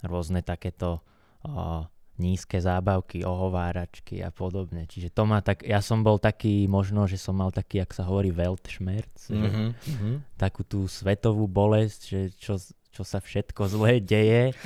rôzne 0.00 0.40
takéto 0.40 1.04
o, 1.46 1.86
nízke 2.16 2.56
zábavky, 2.56 3.22
ohováračky 3.28 4.24
a 4.24 4.32
podobne. 4.32 4.88
Čiže 4.88 5.12
to 5.12 5.28
má 5.28 5.44
tak, 5.44 5.62
ja 5.68 5.84
som 5.84 6.00
bol 6.00 6.16
taký, 6.16 6.64
možno, 6.64 7.04
že 7.04 7.20
som 7.20 7.36
mal 7.36 7.52
taký, 7.52 7.84
ak 7.84 7.92
sa 7.92 8.08
hovorí, 8.08 8.32
Weltschmerz, 8.32 9.28
mm-hmm. 9.28 10.40
takú 10.40 10.64
tú 10.64 10.88
svetovú 10.88 11.44
bolesť, 11.44 12.00
že 12.08 12.20
čo, 12.40 12.56
čo 12.96 13.02
sa 13.04 13.20
všetko 13.20 13.68
zlé 13.68 14.00
deje 14.00 14.56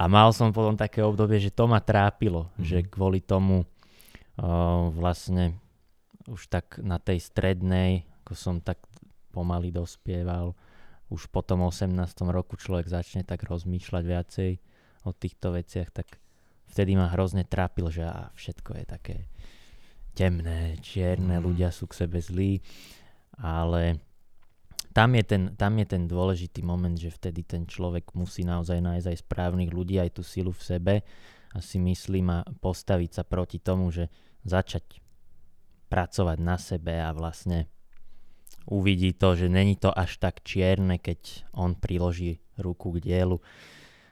a 0.00 0.04
mal 0.04 0.36
som 0.36 0.52
potom 0.52 0.76
také 0.76 1.00
obdobie, 1.00 1.40
že 1.40 1.48
to 1.48 1.64
ma 1.64 1.80
trápilo, 1.80 2.52
mm. 2.60 2.68
že 2.68 2.78
kvôli 2.84 3.24
tomu 3.24 3.64
uh, 3.64 4.92
vlastne 4.92 5.56
už 6.28 6.52
tak 6.52 6.76
na 6.84 7.00
tej 7.00 7.24
strednej, 7.24 8.04
ako 8.22 8.32
som 8.36 8.56
tak 8.60 8.76
pomaly 9.32 9.72
dospieval, 9.72 10.52
už 11.08 11.32
po 11.32 11.40
tom 11.40 11.64
18. 11.64 11.96
roku 12.28 12.60
človek 12.60 12.92
začne 12.92 13.24
tak 13.24 13.48
rozmýšľať 13.48 14.04
viacej 14.04 14.50
o 15.08 15.10
týchto 15.16 15.56
veciach, 15.56 15.88
tak 15.90 16.19
vtedy 16.70 16.94
ma 16.94 17.10
hrozne 17.10 17.42
trápil, 17.44 17.90
že 17.90 18.06
a 18.06 18.30
všetko 18.38 18.70
je 18.78 18.84
také 18.86 19.16
temné, 20.14 20.78
čierne, 20.80 21.38
mm. 21.38 21.44
ľudia 21.44 21.68
sú 21.74 21.90
k 21.90 22.06
sebe 22.06 22.18
zlí, 22.22 22.62
ale 23.38 23.98
tam 24.90 25.14
je, 25.14 25.22
ten, 25.22 25.42
tam 25.54 25.78
je 25.78 25.86
ten 25.86 26.02
dôležitý 26.10 26.66
moment, 26.66 26.98
že 26.98 27.14
vtedy 27.14 27.46
ten 27.46 27.62
človek 27.66 28.10
musí 28.18 28.42
naozaj 28.42 28.82
nájsť 28.82 29.06
aj 29.06 29.18
správnych 29.22 29.70
ľudí, 29.70 30.02
aj 30.02 30.18
tú 30.18 30.22
silu 30.26 30.50
v 30.50 30.66
sebe 30.66 30.94
a 31.54 31.58
si 31.62 31.78
myslím 31.78 32.30
a 32.30 32.38
postaviť 32.42 33.10
sa 33.10 33.22
proti 33.22 33.62
tomu, 33.62 33.90
že 33.94 34.10
začať 34.42 34.98
pracovať 35.90 36.38
na 36.42 36.56
sebe 36.58 36.98
a 36.98 37.10
vlastne 37.14 37.70
uvidí 38.66 39.14
to, 39.14 39.34
že 39.34 39.50
není 39.50 39.78
to 39.78 39.90
až 39.90 40.18
tak 40.18 40.42
čierne, 40.46 40.98
keď 40.98 41.46
on 41.54 41.74
priloží 41.74 42.42
ruku 42.58 42.98
k 42.98 43.02
dielu. 43.02 43.38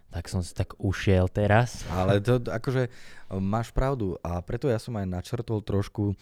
Tak 0.08 0.24
som 0.32 0.40
si 0.40 0.56
tak 0.56 0.72
ušiel 0.80 1.28
teraz. 1.28 1.84
Ale 1.92 2.24
to 2.24 2.40
akože 2.40 2.88
máš 3.36 3.68
pravdu 3.76 4.16
a 4.24 4.40
preto 4.40 4.72
ja 4.72 4.80
som 4.80 4.96
aj 4.96 5.04
načrtol 5.04 5.60
trošku 5.60 6.16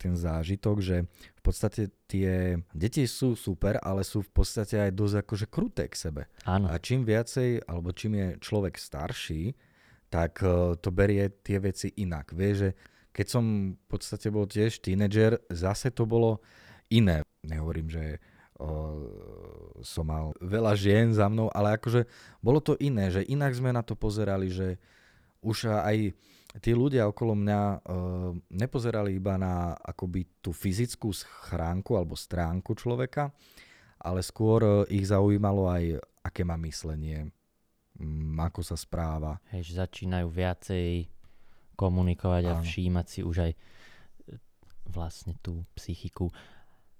ten 0.00 0.16
zážitok, 0.16 0.76
že 0.80 0.96
v 1.36 1.42
podstate 1.44 1.92
tie 2.08 2.56
deti 2.72 3.04
sú 3.04 3.36
super, 3.36 3.76
ale 3.84 4.00
sú 4.00 4.24
v 4.24 4.32
podstate 4.32 4.80
aj 4.80 4.96
dosť 4.96 5.16
akože 5.24 5.46
kruté 5.52 5.84
k 5.92 5.96
sebe. 5.96 6.22
Áno. 6.48 6.72
A 6.72 6.80
čím 6.80 7.04
viacej, 7.04 7.68
alebo 7.68 7.92
čím 7.92 8.16
je 8.16 8.28
človek 8.40 8.80
starší, 8.80 9.52
tak 10.08 10.40
uh, 10.40 10.72
to 10.80 10.88
berie 10.88 11.28
tie 11.44 11.60
veci 11.60 11.92
inak. 12.00 12.32
Vieš, 12.32 12.56
že 12.56 12.70
keď 13.12 13.26
som 13.28 13.44
v 13.76 13.86
podstate 13.86 14.32
bol 14.32 14.48
tiež 14.48 14.80
tínedžer, 14.80 15.36
zase 15.52 15.92
to 15.92 16.08
bolo 16.08 16.40
iné. 16.88 17.20
Nehovorím, 17.44 17.92
že 17.92 18.20
som 19.80 20.04
mal 20.04 20.36
veľa 20.40 20.76
žien 20.76 21.12
za 21.16 21.26
mnou, 21.26 21.48
ale 21.52 21.76
akože 21.80 22.04
bolo 22.44 22.60
to 22.60 22.76
iné, 22.76 23.08
že 23.08 23.24
inak 23.24 23.56
sme 23.56 23.72
na 23.72 23.80
to 23.80 23.96
pozerali, 23.96 24.52
že 24.52 24.76
už 25.40 25.72
aj 25.72 26.12
tí 26.58 26.74
ľudia 26.74 27.06
okolo 27.08 27.38
mňa 27.38 27.60
uh, 27.62 27.78
nepozerali 28.50 29.16
iba 29.16 29.38
na 29.38 29.72
akoby 29.78 30.26
tú 30.42 30.50
fyzickú 30.50 31.14
schránku 31.14 31.94
alebo 31.94 32.18
stránku 32.18 32.74
človeka, 32.74 33.30
ale 34.02 34.20
skôr 34.20 34.60
uh, 34.60 34.74
ich 34.90 35.08
zaujímalo 35.08 35.70
aj, 35.70 36.02
aké 36.26 36.42
má 36.42 36.58
myslenie, 36.60 37.30
um, 37.96 38.34
ako 38.42 38.66
sa 38.66 38.74
správa. 38.74 39.38
Hej, 39.54 39.72
že 39.72 39.80
začínajú 39.80 40.26
viacej 40.28 41.06
komunikovať 41.78 42.42
Áno. 42.50 42.60
a 42.60 42.62
všímať 42.66 43.06
si 43.06 43.20
už 43.22 43.36
aj 43.46 43.52
vlastne 44.90 45.38
tú 45.38 45.62
psychiku. 45.78 46.34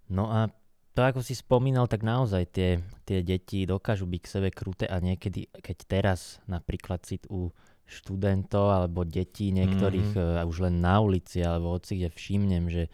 No 0.07 0.31
a 0.31 0.47
to, 0.91 1.01
ako 1.07 1.21
si 1.23 1.39
spomínal, 1.39 1.87
tak 1.87 2.03
naozaj 2.03 2.51
tie, 2.51 2.83
tie 3.07 3.23
deti 3.23 3.63
dokážu 3.63 4.11
byť 4.11 4.21
k 4.21 4.33
sebe 4.33 4.49
kruté 4.51 4.91
a 4.91 4.99
niekedy, 4.99 5.47
keď 5.63 5.77
teraz 5.87 6.43
napríklad 6.51 7.07
si 7.07 7.23
u 7.31 7.55
študentov 7.91 8.71
alebo 8.71 9.03
detí 9.03 9.51
niektorých 9.51 10.11
mm-hmm. 10.15 10.43
uh, 10.43 10.51
už 10.51 10.71
len 10.71 10.79
na 10.79 11.03
ulici 11.03 11.43
alebo 11.43 11.75
hoci 11.75 11.99
kde 11.99 12.11
všimnem, 12.15 12.65
že, 12.71 12.85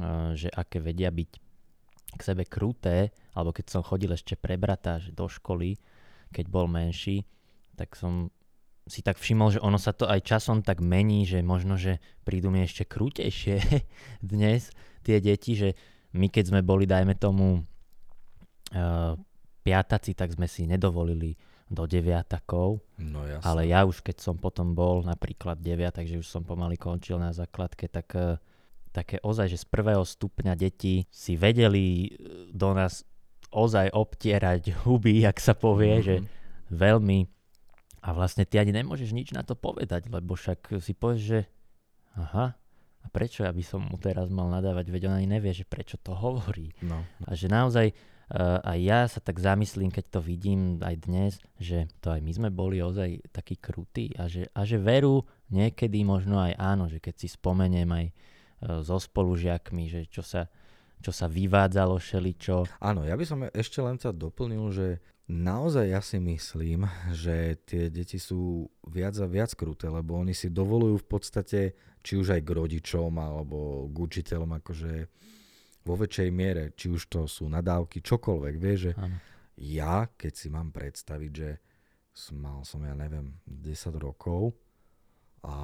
uh, 0.00 0.32
že 0.32 0.48
aké 0.48 0.80
vedia 0.80 1.12
byť 1.12 1.30
k 2.10 2.20
sebe 2.20 2.42
kruté, 2.48 3.14
alebo 3.36 3.54
keď 3.54 3.66
som 3.70 3.86
chodil 3.86 4.10
ešte 4.10 4.34
pre 4.34 4.58
brata 4.58 4.98
do 5.14 5.30
školy, 5.30 5.78
keď 6.34 6.44
bol 6.50 6.66
menší, 6.66 7.22
tak 7.78 7.94
som 7.94 8.34
si 8.90 9.06
tak 9.06 9.22
všimol, 9.22 9.54
že 9.54 9.60
ono 9.62 9.78
sa 9.78 9.94
to 9.94 10.10
aj 10.10 10.26
časom 10.26 10.66
tak 10.66 10.82
mení, 10.82 11.22
že 11.22 11.38
možno, 11.46 11.78
že 11.78 12.02
prídu 12.26 12.50
mi 12.50 12.66
ešte 12.66 12.82
krútejšie 12.82 13.62
dnes 14.34 14.74
tie 15.06 15.22
deti, 15.22 15.54
že 15.54 15.78
my 16.14 16.26
keď 16.26 16.44
sme 16.54 16.60
boli, 16.62 16.88
dajme 16.88 17.14
tomu, 17.14 17.60
uh, 17.60 19.14
piataci, 19.62 20.16
tak 20.16 20.34
sme 20.34 20.50
si 20.50 20.66
nedovolili 20.66 21.36
do 21.70 21.86
deviatakov. 21.86 22.82
No 22.98 23.22
jasne. 23.28 23.46
Ale 23.46 23.70
ja 23.70 23.86
už 23.86 24.02
keď 24.02 24.18
som 24.18 24.34
potom 24.34 24.74
bol 24.74 25.06
napríklad 25.06 25.62
deviat, 25.62 25.94
takže 25.94 26.18
už 26.18 26.26
som 26.26 26.42
pomaly 26.42 26.74
končil 26.74 27.22
na 27.22 27.30
základke, 27.30 27.86
tak 27.86 28.10
uh, 28.18 28.40
také 28.90 29.22
ozaj, 29.22 29.54
že 29.54 29.62
z 29.62 29.66
prvého 29.70 30.02
stupňa 30.02 30.58
deti 30.58 31.06
si 31.08 31.38
vedeli 31.38 32.06
e, 32.06 32.08
do 32.50 32.74
nás 32.74 33.06
ozaj 33.54 33.94
obtierať 33.94 34.74
huby, 34.82 35.22
jak 35.22 35.38
sa 35.38 35.54
povie, 35.54 35.98
mm-hmm. 35.98 36.06
že 36.06 36.16
veľmi 36.70 37.18
a 38.00 38.16
vlastne 38.16 38.48
ty 38.48 38.56
ani 38.56 38.72
nemôžeš 38.72 39.12
nič 39.12 39.28
na 39.36 39.44
to 39.44 39.52
povedať, 39.52 40.08
lebo 40.08 40.32
však 40.32 40.80
si 40.80 40.96
povieš, 40.96 41.20
že 41.20 41.40
aha, 42.16 42.56
a 43.00 43.06
prečo 43.08 43.42
ja 43.44 43.52
by 43.52 43.64
som 43.64 43.80
mu 43.84 43.96
teraz 43.96 44.28
mal 44.28 44.48
nadávať, 44.52 44.92
veď 44.92 45.02
on 45.08 45.18
ani 45.20 45.28
nevie, 45.28 45.56
že 45.56 45.64
prečo 45.64 45.96
to 46.00 46.12
hovorí. 46.12 46.72
No. 46.84 47.02
A 47.24 47.32
že 47.32 47.48
naozaj 47.48 47.92
Uh, 48.30 48.62
a 48.62 48.78
ja 48.78 49.10
sa 49.10 49.18
tak 49.18 49.42
zamyslím, 49.42 49.90
keď 49.90 50.06
to 50.06 50.20
vidím 50.22 50.78
aj 50.86 51.02
dnes, 51.02 51.32
že 51.58 51.90
to 51.98 52.14
aj 52.14 52.22
my 52.22 52.30
sme 52.30 52.48
boli 52.54 52.78
ozaj 52.78 53.26
takí 53.34 53.58
krutí 53.58 54.14
a 54.14 54.30
že, 54.30 54.46
a 54.54 54.62
že 54.62 54.78
veru 54.78 55.26
niekedy 55.50 56.06
možno 56.06 56.38
aj 56.38 56.54
áno, 56.54 56.86
že 56.86 57.02
keď 57.02 57.14
si 57.18 57.26
spomeniem 57.26 57.90
aj 57.90 58.06
uh, 58.06 58.86
so 58.86 59.02
spolužiakmi, 59.02 59.90
že 59.90 60.00
čo 60.06 60.22
sa, 60.22 60.46
čo 61.02 61.10
sa 61.10 61.26
vyvádzalo 61.26 61.98
šeličo. 61.98 62.70
Áno, 62.78 63.02
ja 63.02 63.18
by 63.18 63.24
som 63.26 63.50
ešte 63.50 63.82
len 63.82 63.98
sa 63.98 64.14
doplnil, 64.14 64.62
že 64.70 65.02
naozaj 65.30 65.86
ja 65.86 66.02
si 66.02 66.18
myslím, 66.18 66.90
že 67.14 67.54
tie 67.62 67.86
deti 67.86 68.18
sú 68.18 68.66
viac 68.90 69.14
a 69.22 69.30
viac 69.30 69.54
kruté, 69.54 69.86
lebo 69.86 70.18
oni 70.18 70.34
si 70.34 70.50
dovolujú 70.50 71.00
v 71.00 71.08
podstate, 71.08 71.60
či 72.02 72.18
už 72.18 72.34
aj 72.34 72.42
k 72.42 72.50
rodičom 72.50 73.14
alebo 73.14 73.86
k 73.86 73.96
učiteľom, 73.96 74.58
akože 74.58 74.92
vo 75.86 75.94
väčšej 75.96 76.30
miere, 76.34 76.74
či 76.74 76.90
už 76.90 77.08
to 77.08 77.24
sú 77.30 77.46
nadávky, 77.46 78.02
čokoľvek, 78.02 78.54
vieš, 78.60 78.78
že 78.90 78.92
ano. 78.98 79.16
ja, 79.56 80.10
keď 80.10 80.32
si 80.34 80.48
mám 80.52 80.74
predstaviť, 80.74 81.32
že 81.32 81.50
mal 82.36 82.66
som, 82.66 82.82
ja 82.84 82.92
neviem, 82.92 83.38
10 83.46 83.96
rokov 83.96 84.52
a 85.46 85.56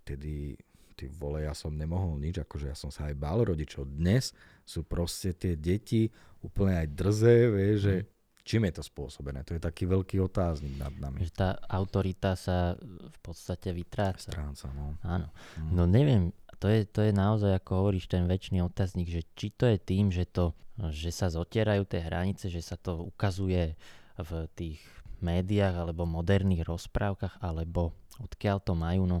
vtedy 0.00 0.56
ty 0.94 1.10
vole, 1.10 1.44
ja 1.44 1.52
som 1.52 1.74
nemohol 1.74 2.16
nič, 2.22 2.40
akože 2.40 2.70
ja 2.70 2.76
som 2.78 2.88
sa 2.88 3.10
aj 3.10 3.18
bál 3.18 3.42
rodičov. 3.42 3.90
Dnes 3.90 4.32
sú 4.62 4.86
proste 4.86 5.34
tie 5.34 5.58
deti 5.58 6.08
úplne 6.40 6.86
aj 6.86 6.88
drze, 6.94 7.36
vieš, 7.50 7.76
že 7.82 7.94
mhm. 8.00 8.13
Čím 8.44 8.68
je 8.68 8.78
to 8.78 8.82
spôsobené? 8.84 9.40
To 9.48 9.56
je 9.56 9.62
taký 9.64 9.88
veľký 9.88 10.20
otáznik 10.20 10.76
nad 10.76 10.92
nami. 10.92 11.24
Že 11.24 11.32
tá 11.32 11.50
autorita 11.64 12.36
sa 12.36 12.76
v 12.84 13.18
podstate 13.24 13.72
vytráca. 13.72 14.30
Stráca, 14.30 14.68
no. 14.76 15.00
Áno. 15.00 15.32
Mm. 15.56 15.70
No 15.72 15.82
neviem, 15.88 16.22
to 16.60 16.68
je, 16.68 16.84
to 16.84 17.00
je 17.00 17.12
naozaj, 17.16 17.56
ako 17.56 17.84
hovoríš, 17.84 18.06
ten 18.06 18.28
väčší 18.28 18.60
otáznik, 18.60 19.08
že 19.08 19.24
či 19.32 19.48
to 19.50 19.64
je 19.64 19.80
tým, 19.80 20.12
že, 20.12 20.28
to, 20.28 20.52
že 20.92 21.08
sa 21.10 21.32
zotierajú 21.32 21.88
tie 21.88 22.04
hranice, 22.04 22.52
že 22.52 22.60
sa 22.60 22.76
to 22.76 23.08
ukazuje 23.08 23.74
v 24.20 24.30
tých 24.54 24.78
médiách 25.24 25.74
alebo 25.80 26.04
moderných 26.04 26.68
rozprávkach, 26.68 27.40
alebo 27.40 27.96
odkiaľ 28.20 28.60
to 28.60 28.76
majú, 28.76 29.08
no 29.08 29.18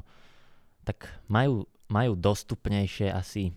tak 0.84 1.08
majú, 1.32 1.64
majú 1.88 2.12
dostupnejšie 2.12 3.08
asi 3.08 3.56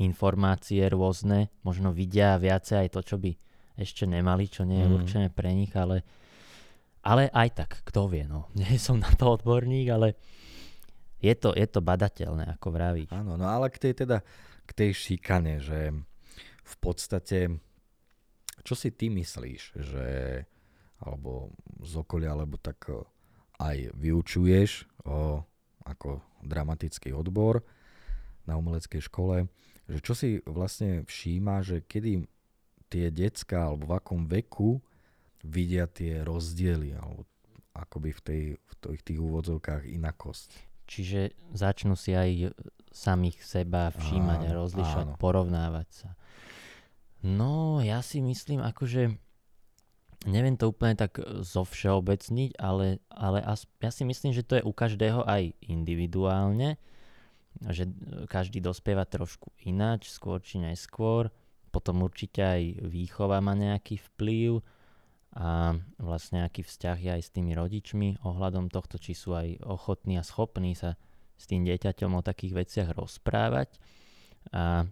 informácie 0.00 0.82
rôzne, 0.90 1.54
možno 1.62 1.94
vidia 1.94 2.34
viacej 2.34 2.86
aj 2.86 2.88
to, 2.98 3.00
čo 3.04 3.16
by 3.20 3.30
ešte 3.80 4.04
nemali, 4.04 4.46
čo 4.46 4.68
nie 4.68 4.80
je 4.80 4.88
mm. 4.88 4.96
určené 4.96 5.26
pre 5.32 5.50
nich, 5.52 5.72
ale, 5.72 6.04
ale 7.02 7.32
aj 7.32 7.48
tak, 7.56 7.70
kto 7.84 8.06
vie, 8.12 8.28
no. 8.28 8.48
Nie 8.58 8.76
som 8.76 9.00
na 9.00 9.10
to 9.12 9.32
odborník, 9.40 9.88
ale 9.90 10.16
je 11.20 11.34
to, 11.36 11.52
je 11.52 11.66
to 11.68 11.80
badateľné, 11.84 12.56
ako 12.56 12.68
vravíš. 12.72 13.12
Áno, 13.12 13.36
no 13.36 13.44
ale 13.44 13.68
k 13.68 13.90
tej 13.90 14.04
teda, 14.04 14.24
k 14.64 14.70
tej 14.72 14.90
šikane, 14.96 15.60
že 15.60 15.92
v 16.64 16.76
podstate, 16.80 17.60
čo 18.64 18.74
si 18.78 18.92
ty 18.94 19.10
myslíš, 19.10 19.62
že 19.76 20.06
alebo 21.00 21.56
z 21.80 21.96
okolia, 21.96 22.36
alebo 22.36 22.60
tak 22.60 22.92
aj 23.60 23.92
vyučuješ 23.96 24.84
o 25.08 25.40
ako 25.84 26.20
dramatický 26.44 27.12
odbor 27.16 27.64
na 28.44 28.56
umeleckej 28.60 29.00
škole, 29.00 29.48
že 29.88 29.98
čo 30.00 30.12
si 30.12 30.38
vlastne 30.44 31.04
všíma, 31.08 31.64
že 31.64 31.82
kedy 31.84 32.24
tie 32.90 33.08
decka 33.14 33.70
alebo 33.70 33.86
v 33.88 33.96
akom 33.96 34.26
veku 34.26 34.82
vidia 35.46 35.86
tie 35.86 36.20
rozdiely 36.26 36.98
alebo 36.98 37.24
akoby 37.72 38.10
v, 38.12 38.20
tej, 38.20 38.42
v 38.58 38.72
tých, 38.82 39.02
tých 39.06 39.20
úvodzovkách 39.22 39.88
inakosť. 39.88 40.48
Čiže 40.90 41.32
začnú 41.54 41.94
si 41.94 42.12
aj 42.18 42.50
samých 42.90 43.38
seba 43.46 43.94
všímať 43.94 44.40
áno, 44.42 44.50
a 44.50 44.58
rozlišať, 44.58 45.06
áno. 45.14 45.18
porovnávať 45.22 45.88
sa. 45.88 46.10
No, 47.22 47.78
ja 47.78 48.02
si 48.02 48.18
myslím, 48.18 48.58
akože 48.66 49.14
neviem 50.26 50.58
to 50.58 50.74
úplne 50.74 50.98
tak 50.98 51.22
e, 51.22 51.46
zo 51.46 51.62
všeobecniť, 51.62 52.58
ale, 52.58 52.98
ale 53.08 53.38
as, 53.40 53.64
ja 53.80 53.94
si 53.94 54.02
myslím, 54.04 54.34
že 54.34 54.44
to 54.44 54.58
je 54.58 54.66
u 54.66 54.72
každého 54.74 55.24
aj 55.24 55.54
individuálne, 55.64 56.76
že 57.70 57.88
každý 58.26 58.58
dospieva 58.58 59.06
trošku 59.06 59.54
ináč, 59.62 60.10
skôr 60.10 60.42
či 60.42 60.58
neskôr. 60.58 61.30
Potom 61.70 62.02
určite 62.02 62.42
aj 62.42 62.84
výchova 62.86 63.38
má 63.38 63.54
nejaký 63.54 63.98
vplyv 63.98 64.62
a 65.30 65.78
vlastne 66.02 66.42
nejaký 66.42 66.66
vzťah 66.66 66.98
je 66.98 67.10
aj 67.14 67.22
s 67.22 67.30
tými 67.30 67.54
rodičmi 67.54 68.26
ohľadom 68.26 68.66
tohto, 68.66 68.98
či 68.98 69.14
sú 69.14 69.38
aj 69.38 69.62
ochotní 69.62 70.18
a 70.18 70.26
schopní 70.26 70.74
sa 70.74 70.98
s 71.38 71.46
tým 71.46 71.62
dieťaťom 71.62 72.18
o 72.18 72.26
takých 72.26 72.52
veciach 72.66 72.88
rozprávať. 72.98 73.78
A, 74.50 74.84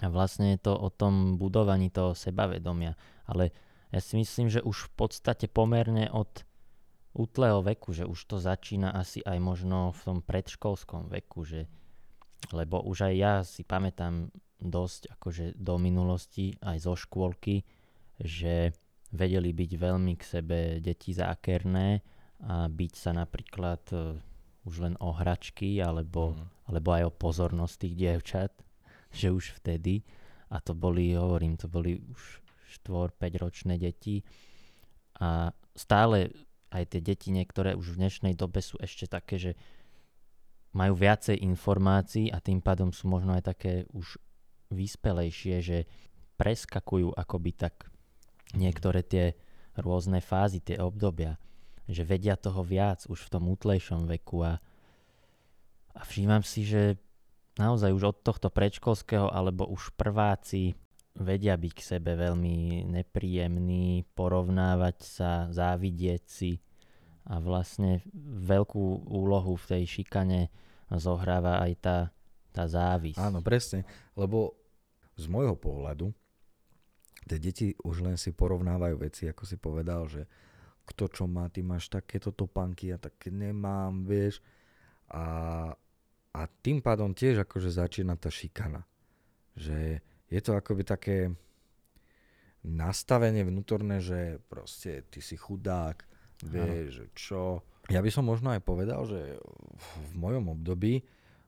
a 0.00 0.06
vlastne 0.08 0.56
je 0.56 0.60
to 0.64 0.72
o 0.72 0.88
tom 0.88 1.36
budovaní 1.36 1.92
toho 1.92 2.16
sebavedomia. 2.16 2.96
Ale 3.28 3.52
ja 3.92 4.00
si 4.00 4.16
myslím, 4.16 4.48
že 4.48 4.64
už 4.64 4.90
v 4.90 5.06
podstate 5.06 5.46
pomerne 5.46 6.08
od 6.08 6.48
útleho 7.16 7.60
veku, 7.64 7.96
že 7.96 8.04
už 8.04 8.18
to 8.28 8.36
začína 8.36 8.92
asi 8.92 9.24
aj 9.24 9.38
možno 9.40 9.92
v 9.92 10.00
tom 10.04 10.18
predškolskom 10.20 11.08
veku, 11.08 11.48
že, 11.48 11.68
lebo 12.52 12.82
už 12.84 13.10
aj 13.10 13.14
ja 13.14 13.34
si 13.42 13.62
pamätám 13.66 14.30
dosť 14.60 15.12
akože 15.18 15.44
do 15.56 15.76
minulosti 15.76 16.56
aj 16.64 16.76
zo 16.80 16.94
škôlky, 16.96 17.64
že 18.16 18.72
vedeli 19.12 19.52
byť 19.52 19.70
veľmi 19.76 20.14
k 20.16 20.22
sebe 20.24 20.58
deti 20.80 21.12
zákerné 21.12 22.00
a 22.46 22.68
byť 22.68 22.92
sa 22.96 23.16
napríklad 23.16 23.82
uh, 23.96 24.16
už 24.66 24.74
len 24.82 24.94
o 25.00 25.14
hračky 25.14 25.80
alebo, 25.80 26.36
mm. 26.36 26.68
alebo 26.72 26.88
aj 26.92 27.02
o 27.08 27.12
pozornosť 27.16 27.74
tých 27.80 27.94
dievčat, 27.96 28.52
že 29.18 29.32
už 29.32 29.62
vtedy 29.62 30.02
a 30.52 30.62
to 30.62 30.74
boli, 30.74 31.14
hovorím, 31.14 31.58
to 31.58 31.66
boli 31.66 31.98
už 31.98 32.42
4-5 32.86 33.42
ročné 33.42 33.74
deti 33.80 34.22
a 35.16 35.50
stále 35.72 36.32
aj 36.70 36.92
tie 36.92 37.00
deti 37.00 37.32
niektoré 37.32 37.72
už 37.72 37.96
v 37.96 38.00
dnešnej 38.04 38.34
dobe 38.36 38.60
sú 38.60 38.76
ešte 38.82 39.08
také, 39.08 39.40
že 39.40 39.52
majú 40.76 40.92
viacej 40.92 41.40
informácií 41.40 42.28
a 42.28 42.36
tým 42.44 42.60
pádom 42.60 42.92
sú 42.92 43.08
možno 43.08 43.32
aj 43.32 43.56
také 43.56 43.88
už 43.96 44.20
vyspelejšie, 44.68 45.56
že 45.64 45.78
preskakujú 46.36 47.16
akoby 47.16 47.50
tak 47.56 47.88
niektoré 48.52 49.00
tie 49.00 49.32
rôzne 49.80 50.20
fázy, 50.20 50.60
tie 50.60 50.76
obdobia, 50.76 51.40
že 51.88 52.04
vedia 52.04 52.36
toho 52.36 52.60
viac 52.60 53.08
už 53.08 53.16
v 53.24 53.32
tom 53.32 53.48
útlejšom 53.48 54.04
veku 54.04 54.44
a, 54.44 54.60
a 55.96 56.00
všímam 56.04 56.44
si, 56.44 56.68
že 56.68 57.00
naozaj 57.56 57.96
už 57.96 58.04
od 58.12 58.16
tohto 58.20 58.52
predškolského 58.52 59.32
alebo 59.32 59.64
už 59.64 59.96
prváci 59.96 60.76
vedia 61.16 61.56
byť 61.56 61.72
k 61.72 61.80
sebe 61.96 62.12
veľmi 62.12 62.84
nepríjemní, 62.84 64.04
porovnávať 64.12 64.96
sa, 65.00 65.30
závidieť 65.48 66.22
si 66.28 66.60
a 67.26 67.40
vlastne 67.40 68.04
veľkú 68.44 69.08
úlohu 69.08 69.56
v 69.56 69.64
tej 69.72 69.82
šikane 69.88 70.52
zohráva 70.94 71.58
aj 71.66 71.72
tá, 71.82 71.98
tá 72.54 72.64
závisť. 72.70 73.18
Áno, 73.18 73.42
presne, 73.42 73.82
lebo 74.14 74.54
z 75.18 75.26
môjho 75.26 75.58
pohľadu 75.58 76.14
tie 77.26 77.38
deti 77.42 77.74
už 77.82 78.06
len 78.06 78.16
si 78.16 78.30
porovnávajú 78.30 78.96
veci, 79.02 79.26
ako 79.26 79.42
si 79.42 79.58
povedal, 79.58 80.06
že 80.06 80.30
kto 80.86 81.10
čo 81.10 81.24
má, 81.26 81.50
ty 81.50 81.66
máš 81.66 81.90
takéto 81.90 82.30
topanky 82.30 82.94
a 82.94 83.02
také 83.02 83.34
nemám, 83.34 84.06
vieš. 84.06 84.38
A, 85.10 85.74
a 86.30 86.40
tým 86.62 86.78
pádom 86.78 87.10
tiež 87.10 87.42
akože 87.42 87.74
začína 87.74 88.14
tá 88.14 88.30
šikana. 88.30 88.86
Že 89.58 89.98
je 90.30 90.40
to 90.42 90.54
akoby 90.54 90.86
také 90.86 91.34
nastavenie 92.62 93.42
vnútorné, 93.42 93.98
že 93.98 94.38
proste 94.46 95.02
ty 95.10 95.18
si 95.18 95.34
chudák, 95.34 96.06
vieš, 96.46 97.02
že 97.02 97.06
čo. 97.18 97.66
Ja 97.86 98.02
by 98.02 98.10
som 98.10 98.26
možno 98.26 98.50
aj 98.50 98.62
povedal, 98.66 99.06
že 99.06 99.38
v 99.78 100.12
mojom 100.18 100.58
období 100.58 101.06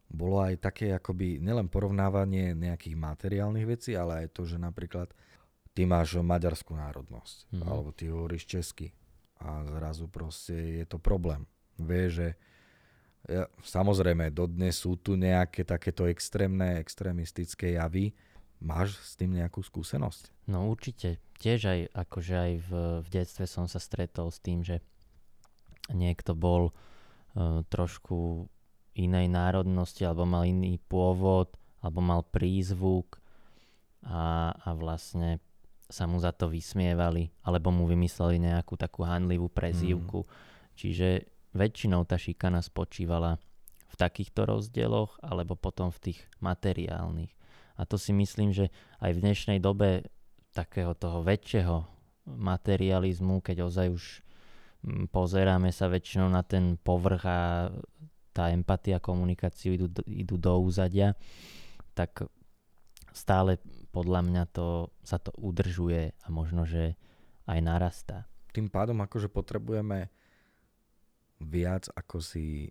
bolo 0.08 0.40
aj 0.40 0.62
také 0.62 0.94
akoby 0.94 1.42
nielen 1.42 1.68
porovnávanie 1.68 2.56
nejakých 2.56 2.96
materiálnych 2.96 3.66
vecí, 3.68 3.92
ale 3.98 4.24
aj 4.24 4.32
to, 4.32 4.48
že 4.48 4.56
napríklad 4.56 5.12
ty 5.76 5.84
máš 5.84 6.16
maďarskú 6.18 6.78
národnosť, 6.78 7.52
mm. 7.52 7.62
alebo 7.66 7.90
ty 7.92 8.08
hovoríš 8.08 8.48
česky 8.48 8.94
a 9.38 9.62
zrazu 9.68 10.08
proste 10.08 10.82
je 10.82 10.86
to 10.88 10.96
problém. 10.98 11.44
Vieš, 11.78 12.10
že 12.10 12.28
ja, 13.28 13.44
samozrejme, 13.60 14.32
dodnes 14.32 14.78
sú 14.78 14.96
tu 14.96 15.18
nejaké 15.18 15.66
takéto 15.66 16.08
extrémne, 16.08 16.80
extrémistické 16.80 17.76
javy, 17.76 18.14
Máš 18.58 18.98
s 18.98 19.14
tým 19.14 19.38
nejakú 19.38 19.62
skúsenosť? 19.62 20.50
No 20.50 20.66
určite. 20.66 21.22
Tiež 21.38 21.70
aj, 21.70 21.80
akože 21.94 22.34
aj 22.34 22.52
v, 22.66 22.70
v 23.06 23.08
detstve 23.14 23.46
som 23.46 23.70
sa 23.70 23.78
stretol 23.78 24.34
s 24.34 24.42
tým, 24.42 24.66
že 24.66 24.82
niekto 25.92 26.36
bol 26.36 26.70
uh, 26.70 27.64
trošku 27.68 28.48
inej 28.98 29.30
národnosti, 29.30 30.02
alebo 30.02 30.26
mal 30.26 30.44
iný 30.44 30.76
pôvod, 30.90 31.54
alebo 31.78 32.02
mal 32.02 32.26
prízvuk 32.26 33.22
a, 34.02 34.50
a 34.50 34.68
vlastne 34.74 35.38
sa 35.88 36.04
mu 36.04 36.20
za 36.20 36.34
to 36.34 36.50
vysmievali, 36.50 37.32
alebo 37.46 37.72
mu 37.72 37.88
vymysleli 37.88 38.42
nejakú 38.42 38.76
takú 38.76 39.06
handlivú 39.06 39.48
prezývku. 39.48 40.26
Mm. 40.26 40.30
Čiže 40.76 41.08
väčšinou 41.56 42.04
tá 42.04 42.20
šikana 42.20 42.60
spočívala 42.60 43.40
v 43.88 43.94
takýchto 43.96 44.44
rozdieloch, 44.44 45.16
alebo 45.24 45.56
potom 45.56 45.88
v 45.88 46.12
tých 46.12 46.20
materiálnych. 46.44 47.32
A 47.78 47.86
to 47.86 47.96
si 47.96 48.12
myslím, 48.12 48.52
že 48.52 48.74
aj 49.00 49.16
v 49.16 49.22
dnešnej 49.22 49.58
dobe 49.62 50.10
takého 50.52 50.92
toho 50.92 51.22
väčšieho 51.22 51.86
materializmu, 52.28 53.40
keď 53.40 53.70
ozaj 53.70 53.86
už 53.88 54.04
pozeráme 55.10 55.74
sa 55.74 55.90
väčšinou 55.90 56.30
na 56.30 56.46
ten 56.46 56.78
povrch 56.78 57.22
a 57.26 57.72
tá 58.30 58.54
empatia, 58.54 59.02
komunikáciu 59.02 59.74
idú, 59.74 59.90
idú 60.06 60.38
do 60.38 60.54
úzadia, 60.62 61.18
tak 61.98 62.30
stále 63.10 63.58
podľa 63.90 64.20
mňa 64.22 64.44
to, 64.54 64.94
sa 65.02 65.18
to 65.18 65.34
udržuje 65.34 66.14
a 66.14 66.26
možno, 66.30 66.62
že 66.62 66.94
aj 67.50 67.58
narastá. 67.58 68.30
Tým 68.54 68.70
pádom 68.70 69.02
akože 69.02 69.26
potrebujeme 69.26 70.06
viac 71.42 71.90
ako 71.98 72.22
si 72.22 72.70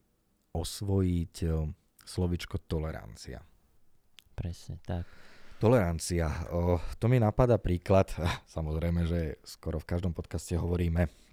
osvojiť 0.56 1.36
eh, 1.43 1.67
slovičko 2.08 2.63
tolerancia. 2.63 3.43
Presne 4.38 4.80
tak. 4.86 5.04
Tolerancia. 5.58 6.30
O, 6.54 6.78
to 7.02 7.10
mi 7.10 7.17
napadá 7.17 7.58
príklad. 7.58 8.13
Samozrejme, 8.56 9.10
že 9.10 9.41
skoro 9.43 9.82
v 9.82 9.89
každom 9.89 10.13
podcaste 10.13 10.54
hovoríme 10.56 11.26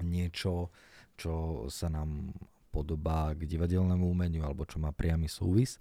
niečo, 0.00 0.72
čo 1.18 1.66
sa 1.68 1.92
nám 1.92 2.32
podobá 2.72 3.36
k 3.36 3.44
divadelnému 3.44 4.08
umeniu 4.08 4.48
alebo 4.48 4.64
čo 4.64 4.80
má 4.80 4.96
priamy 4.96 5.28
súvis. 5.28 5.76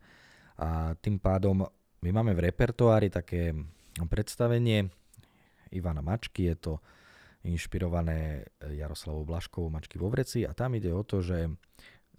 A 0.59 0.91
tým 0.99 1.17
pádom 1.17 1.63
my 2.03 2.09
máme 2.11 2.35
v 2.35 2.51
repertoári 2.51 3.07
také 3.07 3.55
predstavenie 4.11 4.91
Ivana 5.71 6.03
Mačky, 6.03 6.51
je 6.51 6.55
to 6.59 6.73
inšpirované 7.47 8.43
Jaroslavou 8.59 9.23
Blaškovou 9.23 9.71
Mačky 9.71 9.95
vo 9.95 10.11
vreci 10.11 10.43
a 10.43 10.51
tam 10.51 10.75
ide 10.75 10.91
o 10.91 11.01
to, 11.01 11.23
že 11.23 11.47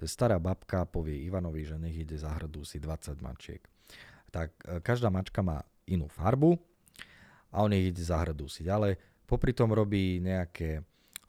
stará 0.02 0.40
babka 0.40 0.88
povie 0.88 1.28
Ivanovi, 1.28 1.62
že 1.62 1.76
nech 1.78 1.94
ide 1.94 2.16
za 2.16 2.32
hrdu 2.34 2.64
si 2.64 2.80
20 2.80 3.22
mačiek 3.22 3.62
tak 4.32 4.56
e, 4.64 4.80
každá 4.80 5.12
mačka 5.12 5.44
má 5.44 5.60
inú 5.84 6.08
farbu 6.08 6.56
a 7.52 7.60
on 7.60 7.76
ich 7.76 7.92
ide 7.92 8.00
zahradú 8.00 8.48
si 8.48 8.64
ďalej. 8.64 8.96
Popri 9.28 9.52
tom 9.52 9.76
robí 9.76 10.18
nejaké 10.24 10.80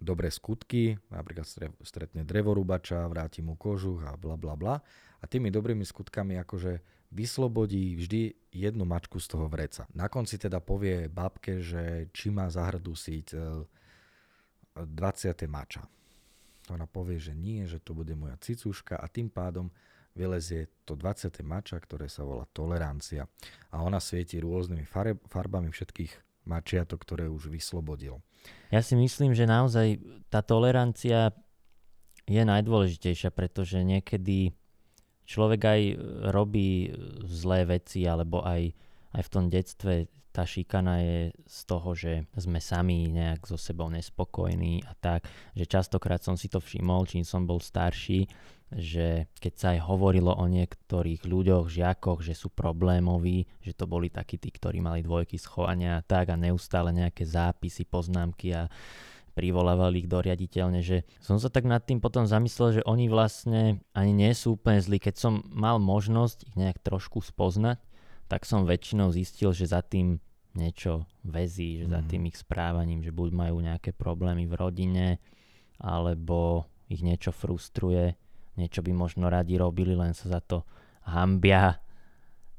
dobré 0.04 0.28
skutky, 0.28 1.00
napríklad 1.08 1.48
stretne 1.82 2.28
drevorúbača, 2.28 3.08
vráti 3.08 3.40
mu 3.40 3.56
kožuch 3.56 4.04
a 4.04 4.20
bla 4.20 4.36
bla 4.36 4.54
bla. 4.60 4.76
A 5.20 5.26
tými 5.26 5.48
dobrými 5.48 5.88
skutkami 5.88 6.36
akože 6.44 6.84
vyslobodí 7.14 7.96
vždy 7.96 8.36
jednu 8.52 8.84
mačku 8.84 9.22
z 9.22 9.28
toho 9.32 9.48
vreca. 9.48 9.88
Na 9.96 10.12
konci 10.12 10.36
teda 10.36 10.60
povie 10.60 11.08
babke, 11.08 11.64
že 11.64 12.12
či 12.12 12.34
má 12.34 12.50
zahradusiť 12.52 13.28
20. 14.76 14.84
E, 14.84 15.48
mača. 15.48 15.86
Ona 16.74 16.90
povie, 16.90 17.22
že 17.22 17.32
nie, 17.38 17.64
že 17.70 17.80
to 17.80 17.96
bude 17.96 18.12
moja 18.18 18.36
cicúška 18.42 18.98
a 18.98 19.06
tým 19.08 19.30
pádom 19.30 19.70
vylezie 20.18 20.70
to 20.86 20.98
20. 20.98 21.30
mača, 21.46 21.78
ktoré 21.78 22.10
sa 22.10 22.26
volá 22.26 22.50
tolerancia. 22.50 23.30
A 23.70 23.82
ona 23.86 24.02
svieti 24.02 24.42
rôznymi 24.42 24.86
farbami 25.30 25.70
všetkých 25.70 26.33
mačiatok, 26.44 27.00
ktoré 27.02 27.26
už 27.32 27.52
vyslobodil. 27.52 28.20
Ja 28.72 28.84
si 28.84 28.98
myslím, 29.00 29.32
že 29.32 29.48
naozaj 29.48 30.02
tá 30.28 30.44
tolerancia 30.44 31.32
je 32.28 32.44
najdôležitejšia, 32.44 33.32
pretože 33.32 33.84
niekedy 33.84 34.56
človek 35.28 35.62
aj 35.64 35.82
robí 36.32 36.92
zlé 37.28 37.68
veci, 37.68 38.04
alebo 38.08 38.44
aj, 38.44 38.72
aj 39.16 39.22
v 39.24 39.32
tom 39.32 39.46
detstve 39.48 39.94
tá 40.34 40.50
šikana 40.50 40.98
je 41.06 41.20
z 41.46 41.60
toho, 41.70 41.90
že 41.94 42.26
sme 42.34 42.58
sami 42.58 43.06
nejak 43.14 43.46
so 43.46 43.54
sebou 43.54 43.86
nespokojní 43.94 44.82
a 44.82 44.98
tak, 44.98 45.30
že 45.54 45.70
častokrát 45.70 46.26
som 46.26 46.34
si 46.34 46.50
to 46.50 46.58
všimol, 46.58 47.06
čím 47.06 47.22
som 47.22 47.46
bol 47.46 47.62
starší, 47.62 48.26
že 48.78 49.30
keď 49.38 49.54
sa 49.54 49.68
aj 49.78 49.80
hovorilo 49.86 50.34
o 50.34 50.46
niektorých 50.50 51.26
ľuďoch, 51.26 51.70
žiakoch, 51.70 52.26
že 52.26 52.34
sú 52.34 52.50
problémoví, 52.50 53.46
že 53.62 53.74
to 53.78 53.86
boli 53.86 54.10
takí 54.10 54.42
tí, 54.42 54.50
ktorí 54.50 54.82
mali 54.82 55.06
dvojky 55.06 55.38
schovania 55.38 56.00
a 56.00 56.06
tak 56.06 56.34
a 56.34 56.40
neustále 56.40 56.94
nejaké 56.94 57.26
zápisy, 57.26 57.86
poznámky 57.86 58.54
a 58.54 58.70
privolávali 59.34 60.06
ich 60.06 60.10
do 60.10 60.22
riaditeľne, 60.22 60.86
že 60.86 61.10
som 61.18 61.42
sa 61.42 61.50
tak 61.50 61.66
nad 61.66 61.82
tým 61.82 61.98
potom 61.98 62.30
zamyslel, 62.30 62.82
že 62.82 62.86
oni 62.86 63.10
vlastne 63.10 63.82
ani 63.98 64.14
nie 64.14 64.32
sú 64.38 64.56
úplne 64.56 64.78
zlí. 64.78 65.02
Keď 65.02 65.16
som 65.18 65.42
mal 65.50 65.82
možnosť 65.82 66.54
ich 66.54 66.56
nejak 66.56 66.78
trošku 66.86 67.20
spoznať, 67.26 67.82
tak 68.30 68.46
som 68.46 68.70
väčšinou 68.70 69.10
zistil, 69.10 69.52
že 69.52 69.74
za 69.74 69.82
tým 69.82 70.22
niečo 70.54 71.10
vezí, 71.26 71.82
že 71.82 71.90
mm. 71.90 71.92
za 71.92 72.02
mhm. 72.06 72.08
tým 72.10 72.24
ich 72.30 72.38
správaním, 72.38 73.02
že 73.02 73.10
buď 73.10 73.30
majú 73.34 73.58
nejaké 73.62 73.92
problémy 73.94 74.46
v 74.46 74.54
rodine, 74.54 75.08
alebo 75.82 76.70
ich 76.88 77.02
niečo 77.02 77.34
frustruje, 77.34 78.14
niečo 78.60 78.86
by 78.86 78.92
možno 78.94 79.30
radi 79.30 79.58
robili, 79.58 79.98
len 79.98 80.14
sa 80.14 80.38
za 80.38 80.42
to 80.44 80.66
hambia 81.04 81.82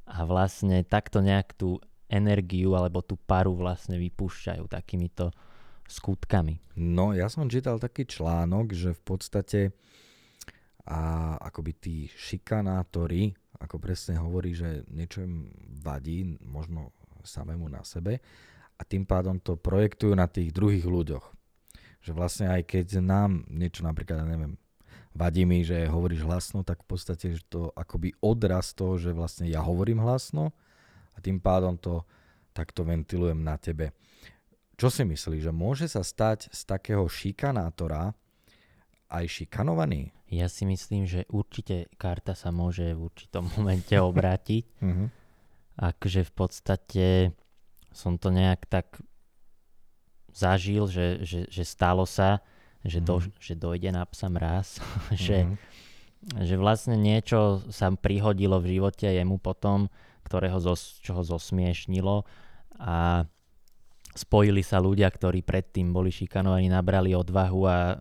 a 0.05 0.19
vlastne 0.29 0.85
takto 0.85 1.25
nejak 1.25 1.57
tú 1.57 1.81
energiu 2.11 2.77
alebo 2.77 3.01
tú 3.01 3.17
paru 3.17 3.57
vlastne 3.57 3.97
vypúšťajú 3.97 4.65
takýmito 4.69 5.33
skutkami. 5.89 6.61
No, 6.77 7.13
ja 7.17 7.29
som 7.29 7.49
čítal 7.49 7.81
taký 7.81 8.05
článok, 8.05 8.73
že 8.73 8.91
v 8.93 9.03
podstate 9.05 9.61
a 10.85 11.33
akoby 11.41 11.73
tí 11.81 11.97
šikanátori, 12.13 13.33
ako 13.57 13.81
presne 13.81 14.21
hovorí, 14.21 14.53
že 14.53 14.85
niečo 14.93 15.25
im 15.25 15.49
vadí, 15.81 16.37
možno 16.45 16.93
samému 17.25 17.73
na 17.73 17.81
sebe 17.81 18.21
a 18.77 18.83
tým 18.85 19.09
pádom 19.09 19.41
to 19.41 19.57
projektujú 19.57 20.13
na 20.13 20.29
tých 20.29 20.53
druhých 20.53 20.85
ľuďoch. 20.85 21.25
Že 22.05 22.13
vlastne 22.13 22.47
aj 22.53 22.69
keď 22.69 23.01
nám 23.01 23.49
niečo 23.49 23.81
napríklad, 23.81 24.21
ja 24.21 24.27
neviem, 24.29 24.61
vadí 25.15 25.47
mi, 25.47 25.63
že 25.63 25.87
hovoríš 25.87 26.27
hlasno, 26.27 26.67
tak 26.67 26.83
v 26.83 26.89
podstate 26.91 27.39
že 27.39 27.43
to 27.47 27.71
akoby 27.79 28.13
odraz 28.19 28.75
toho, 28.75 28.99
že 28.99 29.15
vlastne 29.15 29.47
ja 29.47 29.63
hovorím 29.63 30.03
hlasno 30.03 30.51
a 31.15 31.23
tým 31.23 31.39
pádom 31.39 31.79
to 31.79 32.03
takto 32.51 32.83
ventilujem 32.87 33.39
na 33.43 33.55
tebe. 33.59 33.95
Čo 34.75 34.91
si 34.91 35.07
myslíš, 35.07 35.51
že 35.51 35.53
môže 35.55 35.87
sa 35.87 36.03
stať 36.03 36.51
z 36.51 36.61
takého 36.67 37.07
šikanátora 37.07 38.11
aj 39.07 39.25
šikanovaný? 39.31 40.11
Ja 40.27 40.51
si 40.51 40.67
myslím, 40.67 41.07
že 41.07 41.31
určite 41.31 41.87
karta 41.95 42.35
sa 42.35 42.51
môže 42.51 42.91
v 42.99 43.07
určitom 43.07 43.47
momente 43.55 43.95
obrátiť. 43.95 44.65
mm 44.83 45.27
Akže 45.75 46.23
v 46.23 46.33
podstate 46.39 47.07
som 47.91 48.15
to 48.15 48.31
nejak 48.31 48.63
tak 48.71 48.95
zažil, 50.31 50.87
že, 50.87 51.27
že, 51.27 51.51
že 51.51 51.67
stalo 51.67 52.07
sa, 52.07 52.47
že, 52.85 53.01
do, 53.01 53.19
mm. 53.19 53.33
že 53.41 53.55
dojde 53.57 53.91
na 53.91 54.05
psa 54.05 54.29
mraz, 54.29 54.79
že, 55.25 55.49
mm. 55.49 55.55
že 56.45 56.55
vlastne 56.61 57.01
niečo 57.01 57.65
sa 57.73 57.89
prihodilo 57.91 58.61
v 58.61 58.79
živote 58.79 59.09
jemu 59.09 59.41
potom, 59.41 59.89
ktorého 60.25 60.61
zos, 60.61 61.01
čo 61.01 61.17
ho 61.17 61.23
zosmiešnilo 61.25 62.25
a 62.81 63.29
spojili 64.15 64.63
sa 64.63 64.79
ľudia, 64.79 65.11
ktorí 65.11 65.43
predtým 65.43 65.91
boli 65.91 66.15
šikanovaní, 66.15 66.71
nabrali 66.71 67.13
odvahu 67.13 67.61
a 67.67 67.99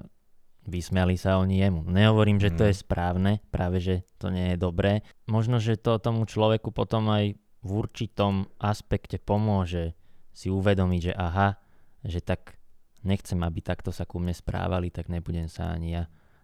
vysmiali 0.63 1.19
sa 1.19 1.41
oni 1.41 1.59
jemu. 1.59 1.83
Nehovorím, 1.89 2.39
že 2.39 2.53
to 2.55 2.63
je 2.67 2.75
mhm. 2.75 2.79
správne, 2.79 3.31
práve 3.51 3.83
že 3.83 3.95
to 4.19 4.31
nie 4.31 4.55
je 4.55 4.57
dobré. 4.59 5.03
Možno, 5.27 5.59
že 5.59 5.75
to 5.75 5.99
tomu 5.99 6.23
človeku 6.23 6.71
potom 6.71 7.11
aj 7.11 7.35
v 7.63 7.69
určitom 7.71 8.51
aspekte 8.59 9.19
pomôže 9.19 9.95
si 10.35 10.51
uvedomiť, 10.51 11.01
že 11.11 11.13
aha, 11.15 11.55
že 12.03 12.19
tak 12.19 12.59
nechcem, 13.03 13.39
aby 13.43 13.59
takto 13.63 13.91
sa 13.91 14.07
ku 14.07 14.19
mne 14.19 14.35
správali, 14.35 14.91
tak 14.91 15.07
nebudem 15.07 15.47
sa 15.47 15.71
ani 15.71 15.99
ja 15.99 16.03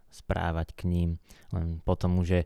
správať 0.09 0.75
k 0.75 0.89
ním. 0.89 1.09
Len 1.53 1.79
potom 1.81 2.19
už 2.19 2.27
je 2.27 2.43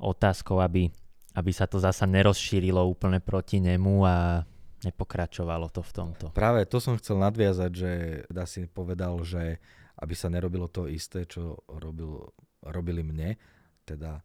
otázkou, 0.00 0.58
aby, 0.60 0.90
aby 1.36 1.50
sa 1.52 1.68
to 1.68 1.78
zasa 1.78 2.08
nerozšírilo 2.08 2.80
úplne 2.82 3.22
proti 3.22 3.60
nemu 3.62 3.94
a 4.04 4.42
nepokračovalo 4.82 5.70
to 5.70 5.80
v 5.84 5.92
tomto. 5.94 6.24
Práve 6.34 6.66
to 6.66 6.82
som 6.82 6.98
chcel 6.98 7.22
nadviazať, 7.22 7.70
že 7.70 7.90
dá 8.26 8.44
si 8.48 8.66
povedal, 8.66 9.14
že 9.22 9.62
aby 10.02 10.14
sa 10.18 10.26
nerobilo 10.26 10.66
to 10.66 10.90
isté, 10.90 11.22
čo 11.28 11.62
robil, 11.70 12.34
robili 12.66 13.06
mne, 13.06 13.38
teda 13.86 14.18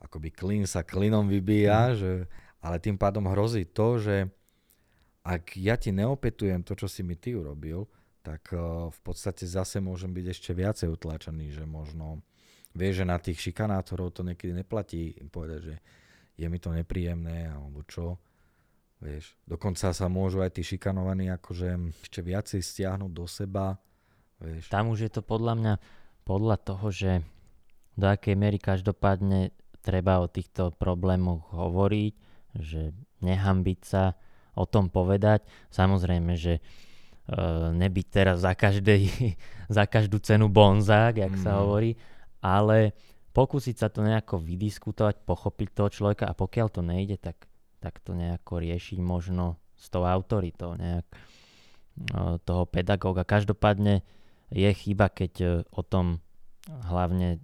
akoby 0.00 0.32
klin 0.32 0.64
sa 0.64 0.80
klinom 0.80 1.28
vybíja, 1.28 1.92
mm. 1.92 1.96
že, 2.00 2.12
ale 2.64 2.80
tým 2.80 2.96
pádom 2.96 3.28
hrozí 3.28 3.68
to, 3.68 4.00
že 4.00 4.32
ak 5.20 5.60
ja 5.60 5.76
ti 5.76 5.92
neopetujem 5.92 6.64
to, 6.64 6.72
čo 6.72 6.88
si 6.88 7.04
mi 7.04 7.12
ty 7.12 7.36
urobil, 7.36 7.84
tak 8.30 8.54
eh, 8.54 8.62
v 8.86 9.00
podstate 9.02 9.42
zase 9.50 9.82
môžem 9.82 10.14
byť 10.14 10.26
ešte 10.30 10.50
viacej 10.54 10.88
utlačený, 10.94 11.50
že 11.50 11.64
možno 11.66 12.22
vieš, 12.78 13.02
že 13.02 13.10
na 13.10 13.18
tých 13.18 13.42
šikanátorov 13.42 14.14
to 14.14 14.22
niekedy 14.22 14.54
neplatí 14.54 15.18
povedať, 15.26 15.60
že 15.74 15.76
je 16.38 16.46
mi 16.46 16.62
to 16.62 16.70
nepríjemné 16.70 17.50
alebo 17.50 17.82
čo. 17.90 18.22
Vieš, 19.00 19.34
dokonca 19.48 19.90
sa 19.90 20.06
môžu 20.12 20.44
aj 20.44 20.60
tí 20.60 20.62
šikanovaní 20.62 21.32
akože 21.32 21.98
ešte 22.04 22.20
viacej 22.20 22.60
stiahnuť 22.60 23.10
do 23.10 23.24
seba. 23.24 23.80
Vieš. 24.38 24.68
Tam 24.68 24.92
už 24.92 25.08
je 25.08 25.10
to 25.10 25.24
podľa 25.24 25.54
mňa 25.56 25.74
podľa 26.28 26.56
toho, 26.60 26.86
že 26.92 27.12
do 27.96 28.06
akej 28.06 28.36
miery 28.36 28.60
každopádne 28.60 29.56
treba 29.80 30.20
o 30.20 30.28
týchto 30.28 30.76
problémoch 30.76 31.48
hovoriť, 31.50 32.14
že 32.60 32.92
nehambiť 33.24 33.80
sa, 33.82 34.16
o 34.54 34.64
tom 34.68 34.92
povedať. 34.92 35.46
Samozrejme, 35.72 36.36
že 36.36 36.60
nebyť 37.70 38.06
teraz 38.10 38.42
za, 38.42 38.58
každej, 38.58 39.06
za 39.76 39.84
každú 39.86 40.18
cenu 40.18 40.50
bonzák, 40.50 41.22
jak 41.22 41.34
mm. 41.34 41.42
sa 41.42 41.52
mhm. 41.54 41.58
hovorí, 41.62 41.90
ale 42.42 42.96
pokúsiť 43.30 43.76
sa 43.78 43.88
to 43.88 44.02
nejako 44.02 44.42
vydiskutovať, 44.42 45.22
pochopiť 45.22 45.68
toho 45.70 45.88
človeka 45.88 46.24
a 46.26 46.34
pokiaľ 46.34 46.68
to 46.70 46.82
nejde, 46.82 47.16
tak, 47.22 47.46
tak 47.78 48.02
to 48.02 48.18
nejako 48.18 48.58
riešiť 48.58 48.98
možno 48.98 49.60
s 49.78 49.86
tou 49.88 50.04
autoritou 50.04 50.74
nejak 50.76 51.06
uh, 51.08 52.36
toho 52.42 52.66
pedagóga. 52.66 53.24
Každopádne 53.24 54.02
je 54.50 54.70
chyba, 54.74 55.08
keď 55.08 55.32
uh, 55.40 55.48
o 55.70 55.86
tom 55.86 56.18
hlavne 56.66 57.40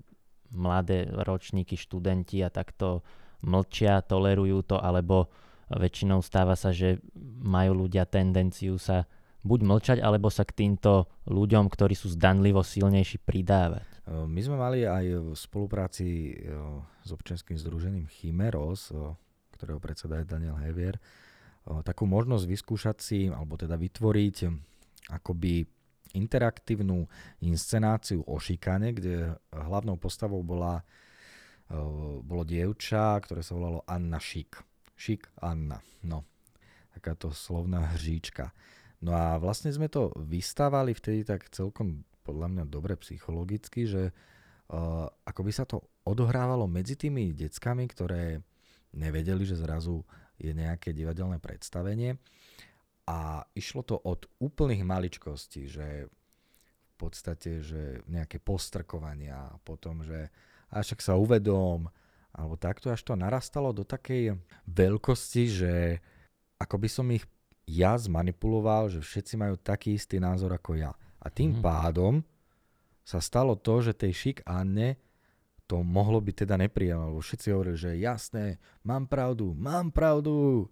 mladé 0.51 1.07
ročníky, 1.07 1.79
študenti 1.79 2.42
a 2.42 2.51
takto 2.51 3.07
mlčia, 3.46 4.03
tolerujú 4.03 4.66
to, 4.66 4.77
alebo 4.77 5.31
väčšinou 5.70 6.22
stáva 6.22 6.55
sa, 6.55 6.70
že 6.70 7.03
majú 7.42 7.87
ľudia 7.87 8.07
tendenciu 8.07 8.79
sa 8.79 9.07
buď 9.46 9.61
mlčať, 9.62 9.98
alebo 10.02 10.28
sa 10.28 10.42
k 10.42 10.66
týmto 10.66 11.06
ľuďom, 11.30 11.70
ktorí 11.70 11.94
sú 11.94 12.11
zdanlivo 12.12 12.66
silnejší, 12.66 13.22
pridávať. 13.22 13.87
My 14.06 14.38
sme 14.38 14.59
mali 14.59 14.87
aj 14.87 15.04
v 15.18 15.28
spolupráci 15.35 16.35
s 17.02 17.11
občianským 17.11 17.59
združením 17.59 18.11
Chimeros, 18.11 18.90
ktorého 19.54 19.80
predseda 19.80 20.20
je 20.20 20.30
Daniel 20.30 20.59
Hevier, 20.61 21.00
takú 21.82 22.06
možnosť 22.06 22.44
vyskúšať 22.46 22.96
si, 23.02 23.20
alebo 23.26 23.59
teda 23.59 23.74
vytvoriť 23.74 24.37
akoby 25.11 25.66
interaktívnu 26.14 27.02
inscenáciu 27.42 28.22
o 28.24 28.38
šikane, 28.38 28.94
kde 28.94 29.35
hlavnou 29.50 29.98
postavou 29.98 30.46
bola, 30.46 30.87
bolo 32.22 32.46
dievča, 32.46 33.18
ktoré 33.26 33.42
sa 33.42 33.59
volalo 33.59 33.82
Anna 33.90 34.22
Šik. 34.22 34.62
Šik 34.94 35.28
Anna. 35.42 35.82
No, 36.06 36.22
takáto 36.94 37.35
slovná 37.35 37.98
hříčka. 37.98 38.54
No 39.04 39.12
a 39.12 39.37
vlastne 39.37 39.68
sme 39.68 39.92
to 39.92 40.12
vystávali 40.16 40.96
vtedy 40.96 41.26
tak 41.26 41.52
celkom 41.52 42.04
podľa 42.24 42.48
mňa 42.50 42.64
dobre 42.66 42.98
psychologicky, 42.98 43.87
že 43.87 44.11
uh, 44.11 45.06
ako 45.06 45.40
by 45.46 45.52
sa 45.52 45.64
to 45.68 45.85
odohrávalo 46.02 46.66
medzi 46.66 46.98
tými 46.98 47.30
deckami, 47.37 47.87
ktoré 47.87 48.40
nevedeli, 48.96 49.46
že 49.46 49.61
zrazu 49.61 50.02
je 50.40 50.50
nejaké 50.50 50.90
divadelné 50.90 51.38
predstavenie. 51.38 52.18
A 53.06 53.46
išlo 53.54 53.87
to 53.87 53.96
od 54.02 54.26
úplných 54.42 54.82
maličkostí, 54.82 55.70
že 55.70 56.11
v 56.11 56.94
podstate, 56.98 57.62
že 57.62 58.02
nejaké 58.11 58.42
postrkovania, 58.42 59.54
potom, 59.62 60.02
že 60.02 60.32
a 60.74 60.82
však 60.82 60.98
sa 60.98 61.14
uvedom, 61.14 61.87
alebo 62.35 62.54
takto, 62.59 62.90
až 62.90 63.06
to 63.06 63.14
narastalo 63.14 63.70
do 63.70 63.87
takej 63.87 64.35
veľkosti, 64.66 65.44
že 65.46 65.74
ako 66.59 66.76
by 66.82 66.88
som 66.90 67.06
ich 67.14 67.22
ja 67.66 67.98
zmanipuloval, 67.98 68.88
že 68.94 69.02
všetci 69.02 69.35
majú 69.35 69.59
taký 69.59 69.98
istý 69.98 70.22
názor 70.22 70.55
ako 70.55 70.79
ja. 70.79 70.94
A 71.18 71.26
tým 71.26 71.59
mm-hmm. 71.59 71.66
pádom 71.66 72.22
sa 73.02 73.18
stalo 73.18 73.59
to, 73.59 73.83
že 73.83 73.98
tej 73.98 74.12
šik 74.14 74.38
Anne 74.46 74.98
to 75.66 75.83
mohlo 75.83 76.22
byť 76.22 76.46
teda 76.46 76.55
nepríjemné, 76.62 77.11
lebo 77.11 77.18
všetci 77.18 77.50
hovorili, 77.50 77.74
že 77.74 77.98
jasné, 77.98 78.62
mám 78.87 79.11
pravdu, 79.11 79.50
mám 79.59 79.90
pravdu. 79.90 80.66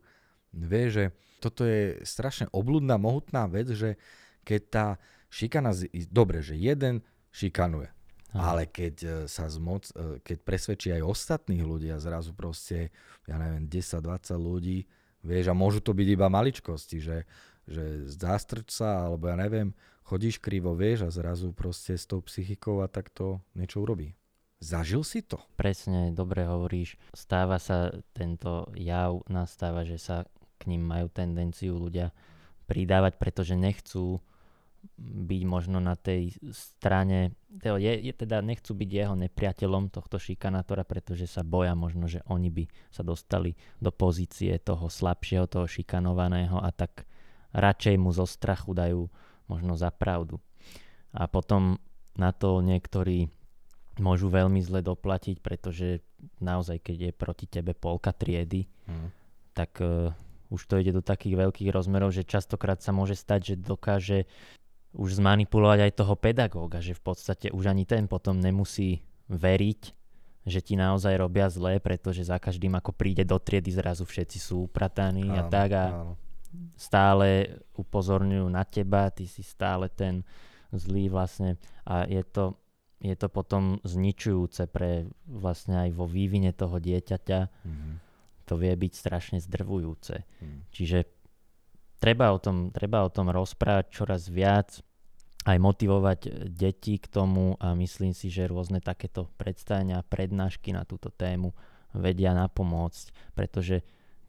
Vie, 0.54 0.86
že 0.86 1.04
toto 1.42 1.66
je 1.66 1.98
strašne 2.06 2.46
obludná, 2.54 2.94
mohutná 2.94 3.50
vec, 3.50 3.74
že 3.74 3.98
keď 4.46 4.60
tá 4.70 4.86
šikana, 5.34 5.74
dobre, 6.14 6.46
že 6.46 6.54
jeden 6.54 7.02
šikanuje, 7.34 7.90
Aha. 8.38 8.54
ale 8.54 8.70
keď 8.70 8.94
e, 9.02 9.08
sa 9.26 9.50
zmoc, 9.50 9.90
e, 9.90 10.22
keď 10.22 10.36
presvedčí 10.46 10.88
aj 10.94 11.02
ostatných 11.02 11.66
ľudí 11.66 11.90
a 11.90 11.98
zrazu 11.98 12.30
proste, 12.30 12.94
ja 13.26 13.34
neviem, 13.34 13.66
10-20 13.66 14.38
ľudí, 14.38 14.86
vieš, 15.24 15.50
a 15.50 15.56
môžu 15.56 15.80
to 15.80 15.96
byť 15.96 16.08
iba 16.12 16.28
maličkosti, 16.28 17.00
že, 17.00 17.24
že 17.64 18.06
zástrč 18.06 18.70
sa, 18.70 19.08
alebo 19.08 19.32
ja 19.32 19.36
neviem, 19.40 19.72
chodíš 20.04 20.38
krivo, 20.38 20.76
vieš, 20.76 21.08
a 21.08 21.10
zrazu 21.10 21.50
proste 21.56 21.96
s 21.96 22.04
tou 22.04 22.20
psychikou 22.20 22.84
a 22.84 22.86
takto 22.86 23.40
niečo 23.56 23.80
urobí. 23.80 24.12
Zažil 24.60 25.04
si 25.04 25.20
to? 25.20 25.40
Presne, 25.60 26.12
dobre 26.12 26.48
hovoríš. 26.48 26.96
Stáva 27.12 27.60
sa 27.60 27.92
tento 28.16 28.70
jav, 28.76 29.20
nastáva, 29.28 29.84
že 29.84 30.00
sa 30.00 30.24
k 30.56 30.72
ním 30.72 30.84
majú 30.84 31.12
tendenciu 31.12 31.76
ľudia 31.76 32.16
pridávať, 32.64 33.20
pretože 33.20 33.60
nechcú 33.60 34.24
byť 35.00 35.42
možno 35.48 35.80
na 35.80 35.96
tej 35.96 36.36
strane, 36.52 37.34
je, 37.50 37.92
je 38.00 38.12
teda 38.14 38.44
nechcú 38.44 38.76
byť 38.76 38.90
jeho 38.90 39.14
nepriateľom 39.18 39.90
tohto 39.90 40.20
šikanátora, 40.20 40.84
pretože 40.84 41.26
sa 41.26 41.42
boja 41.42 41.72
možno, 41.72 42.06
že 42.06 42.22
oni 42.28 42.48
by 42.52 42.64
sa 42.92 43.02
dostali 43.02 43.56
do 43.80 43.90
pozície 43.90 44.56
toho 44.60 44.86
slabšieho, 44.86 45.50
toho 45.50 45.66
šikanovaného 45.66 46.60
a 46.60 46.70
tak 46.70 47.08
radšej 47.54 47.96
mu 47.98 48.10
zo 48.10 48.26
strachu 48.26 48.74
dajú 48.74 49.02
možno 49.46 49.76
za 49.76 49.92
pravdu. 49.94 50.40
A 51.14 51.30
potom 51.30 51.78
na 52.18 52.34
to 52.34 52.58
niektorí 52.62 53.30
môžu 53.98 54.26
veľmi 54.26 54.58
zle 54.58 54.82
doplatiť, 54.82 55.38
pretože 55.38 56.02
naozaj, 56.42 56.82
keď 56.82 56.96
je 57.10 57.12
proti 57.14 57.46
tebe 57.46 57.74
polka 57.78 58.10
triedy, 58.10 58.66
mm. 58.90 59.08
tak 59.54 59.78
uh, 59.78 60.10
už 60.50 60.66
to 60.66 60.78
ide 60.82 60.94
do 60.94 61.02
takých 61.04 61.38
veľkých 61.38 61.70
rozmerov, 61.70 62.10
že 62.10 62.26
častokrát 62.26 62.82
sa 62.82 62.90
môže 62.90 63.14
stať, 63.14 63.54
že 63.54 63.62
dokáže 63.62 64.18
už 64.94 65.18
zmanipulovať 65.18 65.90
aj 65.90 65.92
toho 65.98 66.14
pedagóga, 66.14 66.78
že 66.78 66.94
v 66.94 67.02
podstate 67.02 67.50
už 67.50 67.66
ani 67.70 67.82
ten 67.82 68.06
potom 68.06 68.38
nemusí 68.38 69.02
veriť, 69.26 69.82
že 70.44 70.60
ti 70.60 70.78
naozaj 70.78 71.18
robia 71.18 71.50
zlé, 71.50 71.82
pretože 71.82 72.28
za 72.28 72.38
každým 72.38 72.78
ako 72.78 72.94
príde 72.94 73.26
do 73.26 73.40
triedy 73.40 73.74
zrazu 73.74 74.06
všetci 74.06 74.38
sú 74.38 74.70
uprataní 74.70 75.26
áno, 75.26 75.38
a 75.40 75.42
tak 75.50 75.70
a 75.74 75.84
áno. 75.90 76.14
stále 76.78 77.58
upozorňujú 77.74 78.46
na 78.46 78.62
teba, 78.62 79.10
ty 79.10 79.26
si 79.26 79.42
stále 79.42 79.90
ten 79.90 80.22
zlý 80.70 81.10
vlastne 81.10 81.58
a 81.86 82.06
je 82.06 82.22
to 82.22 82.54
je 83.04 83.12
to 83.20 83.28
potom 83.28 83.84
zničujúce 83.84 84.64
pre 84.72 85.04
vlastne 85.28 85.76
aj 85.76 85.90
vo 85.92 86.08
vývine 86.08 86.56
toho 86.56 86.80
dieťaťa. 86.80 87.40
Mm-hmm. 87.52 87.94
To 88.48 88.54
vie 88.56 88.72
byť 88.72 88.92
strašne 88.96 89.38
zdrvujúce. 89.44 90.24
Mm. 90.40 90.64
Čiže 90.72 91.04
treba 92.00 92.32
o, 92.32 92.40
tom, 92.40 92.72
treba 92.72 93.04
o 93.04 93.12
tom 93.12 93.32
rozprávať 93.32 93.92
čoraz 93.92 94.28
viac, 94.28 94.83
aj 95.44 95.58
motivovať 95.60 96.48
deti 96.48 96.96
k 96.96 97.06
tomu 97.08 97.56
a 97.60 97.76
myslím 97.76 98.16
si, 98.16 98.32
že 98.32 98.48
rôzne 98.48 98.80
takéto 98.80 99.28
predstavenia, 99.36 100.00
prednášky 100.00 100.72
na 100.72 100.88
túto 100.88 101.12
tému 101.12 101.52
vedia 101.92 102.32
napomôcť, 102.32 103.36
pretože 103.36 103.84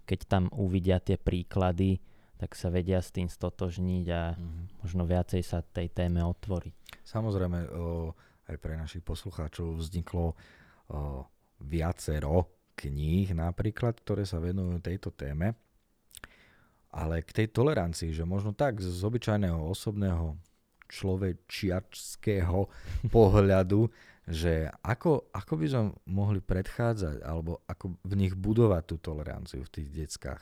keď 0.06 0.19
tam 0.28 0.43
uvidia 0.54 1.01
tie 1.01 1.17
príklady, 1.17 2.04
tak 2.36 2.54
sa 2.54 2.67
vedia 2.67 2.99
s 2.99 3.15
tým 3.15 3.32
stotožniť 3.32 4.06
a 4.12 4.36
mm-hmm. 4.36 4.84
možno 4.84 5.04
viacej 5.08 5.41
sa 5.41 5.63
tej 5.63 5.88
téme 5.89 6.19
otvoriť. 6.19 7.01
Samozrejme, 7.08 7.60
o, 7.71 8.12
aj 8.51 8.58
pre 8.60 8.75
našich 8.75 9.01
poslucháčov 9.01 9.80
vzniklo 9.80 10.36
o, 10.36 10.36
viacero 11.63 12.51
kníh 12.75 13.32
napríklad, 13.32 13.95
ktoré 14.04 14.28
sa 14.28 14.43
venujú 14.43 14.84
tejto 14.84 15.15
téme. 15.15 15.56
Ale 16.91 17.23
k 17.23 17.43
tej 17.43 17.47
tolerancii, 17.56 18.12
že 18.12 18.28
možno 18.28 18.51
tak 18.51 18.84
z 18.84 18.99
obyčajného 18.99 19.60
osobného 19.67 20.36
človečiačského 20.89 22.60
pohľadu, 23.15 23.89
že 24.26 24.74
ako, 24.82 25.30
ako 25.30 25.54
by 25.54 25.65
sme 25.69 25.84
mohli 26.10 26.41
predchádzať 26.41 27.21
alebo 27.21 27.62
ako 27.69 28.02
v 28.02 28.13
nich 28.17 28.34
budovať 28.34 28.84
tú 28.89 28.95
toleranciu 28.98 29.62
v 29.62 29.74
tých 29.82 29.89
deckách. 29.93 30.41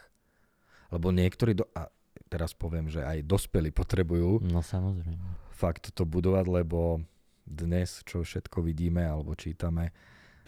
Lebo 0.93 1.11
niektorí, 1.11 1.57
do, 1.57 1.67
a 1.75 1.91
teraz 2.31 2.55
poviem, 2.55 2.87
že 2.87 3.03
aj 3.03 3.27
dospelí 3.27 3.75
potrebujú 3.75 4.39
no, 4.45 4.63
samozrejme. 4.63 5.51
fakt 5.51 5.91
to 5.91 6.07
budovať, 6.07 6.45
lebo 6.47 7.03
dnes, 7.43 8.01
čo 8.07 8.23
všetko 8.23 8.63
vidíme 8.63 9.03
alebo 9.03 9.35
čítame 9.35 9.91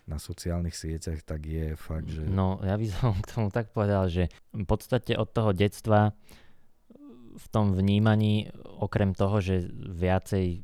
na 0.05 0.21
sociálnych 0.21 0.77
sieťach, 0.77 1.25
tak 1.25 1.49
je 1.49 1.73
fakt, 1.73 2.07
že... 2.13 2.23
No, 2.23 2.61
ja 2.61 2.77
by 2.77 2.85
som 2.87 3.17
k 3.25 3.29
tomu 3.29 3.49
tak 3.49 3.73
povedal, 3.73 4.07
že 4.07 4.29
v 4.53 4.63
podstate 4.63 5.17
od 5.17 5.27
toho 5.33 5.51
detstva 5.51 6.13
v 7.35 7.45
tom 7.51 7.75
vnímaní, 7.75 8.49
okrem 8.79 9.11
toho, 9.11 9.43
že 9.43 9.67
viacej 9.75 10.63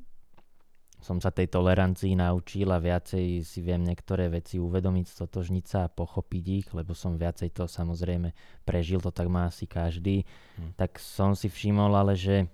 som 1.02 1.18
sa 1.18 1.34
tej 1.34 1.50
tolerancii 1.50 2.14
naučil 2.14 2.70
a 2.70 2.78
viacej 2.78 3.42
si 3.42 3.60
viem 3.66 3.82
niektoré 3.82 4.30
veci 4.30 4.62
uvedomiť, 4.62 5.06
stotožniť 5.10 5.66
sa 5.66 5.90
a 5.90 5.92
pochopiť 5.92 6.46
ich, 6.62 6.68
lebo 6.78 6.94
som 6.94 7.18
viacej 7.18 7.58
to 7.58 7.66
samozrejme 7.66 8.30
prežil, 8.62 9.02
to 9.02 9.10
tak 9.10 9.26
má 9.26 9.50
asi 9.50 9.66
každý, 9.66 10.22
hm. 10.62 10.78
tak 10.78 11.02
som 11.02 11.34
si 11.34 11.50
všimol 11.50 11.90
ale, 11.98 12.14
že 12.14 12.46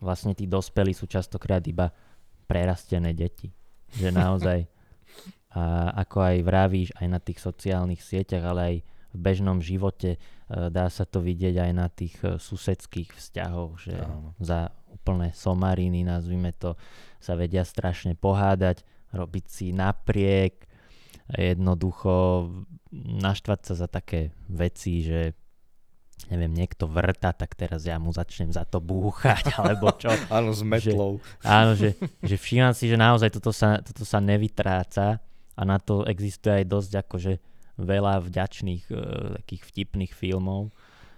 vlastne 0.00 0.32
tí 0.32 0.48
dospelí 0.48 0.96
sú 0.96 1.04
častokrát 1.04 1.60
iba 1.68 1.92
prerastené 2.48 3.12
deti. 3.12 3.52
Že 3.94 4.16
naozaj, 4.16 4.58
a 5.60 5.92
ako 6.00 6.16
aj 6.24 6.36
vravíš, 6.40 6.88
aj 6.96 7.06
na 7.06 7.20
tých 7.20 7.38
sociálnych 7.38 8.00
sieťach, 8.00 8.42
ale 8.48 8.60
aj 8.64 8.76
v 9.14 9.18
bežnom 9.18 9.62
živote 9.62 10.18
e, 10.18 10.18
dá 10.50 10.90
sa 10.90 11.06
to 11.06 11.22
vidieť 11.22 11.54
aj 11.62 11.72
na 11.72 11.86
tých 11.86 12.18
e, 12.26 12.36
susedských 12.42 13.14
vzťahoch, 13.14 13.78
že 13.78 13.94
Áno. 13.94 14.34
za 14.42 14.74
úplné 14.90 15.30
somariny, 15.30 16.02
nazvime 16.02 16.50
to, 16.50 16.74
sa 17.22 17.38
vedia 17.38 17.62
strašne 17.62 18.18
pohádať, 18.18 18.82
robiť 19.14 19.44
si 19.46 19.66
napriek, 19.70 20.66
jednoducho 21.30 22.50
naštvať 22.94 23.60
sa 23.64 23.74
za 23.78 23.88
také 23.88 24.34
veci, 24.50 25.06
že 25.06 25.32
neviem, 26.30 26.52
niekto 26.52 26.88
vrta, 26.88 27.34
tak 27.36 27.52
teraz 27.58 27.84
ja 27.84 28.00
mu 28.00 28.14
začnem 28.14 28.48
za 28.52 28.64
to 28.64 28.78
búchať, 28.80 29.52
alebo 29.60 29.92
čo. 29.96 30.12
áno, 30.30 30.52
s 30.52 30.62
metlou. 30.62 31.20
Že, 31.40 31.46
áno, 31.46 31.72
že, 31.76 31.96
že 32.28 32.36
všímam 32.36 32.72
si, 32.72 32.88
že 32.88 32.96
naozaj 32.96 33.30
toto 33.34 33.50
sa, 33.50 33.80
toto 33.80 34.04
sa 34.06 34.18
nevytráca 34.20 35.20
a 35.54 35.62
na 35.62 35.78
to 35.78 36.02
existuje 36.06 36.62
aj 36.62 36.66
dosť 36.66 36.92
akože 37.06 37.32
veľa 37.78 38.22
vďačných 38.22 38.84
uh, 38.90 38.98
takých 39.42 39.62
vtipných 39.70 40.12
filmov. 40.14 40.70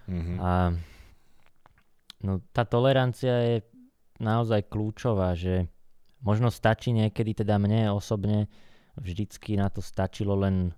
Mm-hmm. 0.07 0.37
A 0.39 0.73
no, 2.23 2.41
tá 2.55 2.63
tolerancia 2.65 3.33
je 3.43 3.57
naozaj 4.17 4.71
kľúčová, 4.71 5.37
že 5.37 5.69
možno 6.25 6.49
stačí 6.49 6.89
niekedy, 6.95 7.37
teda 7.37 7.61
mne 7.61 7.93
osobne 7.93 8.49
vždycky 8.97 9.59
na 9.59 9.69
to 9.69 9.85
stačilo 9.85 10.33
len 10.33 10.73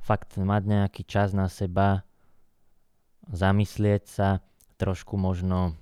fakt 0.00 0.40
mať 0.40 0.62
nejaký 0.64 1.02
čas 1.04 1.36
na 1.36 1.52
seba, 1.52 2.08
zamyslieť 3.28 4.04
sa, 4.08 4.40
trošku 4.80 5.20
možno 5.20 5.76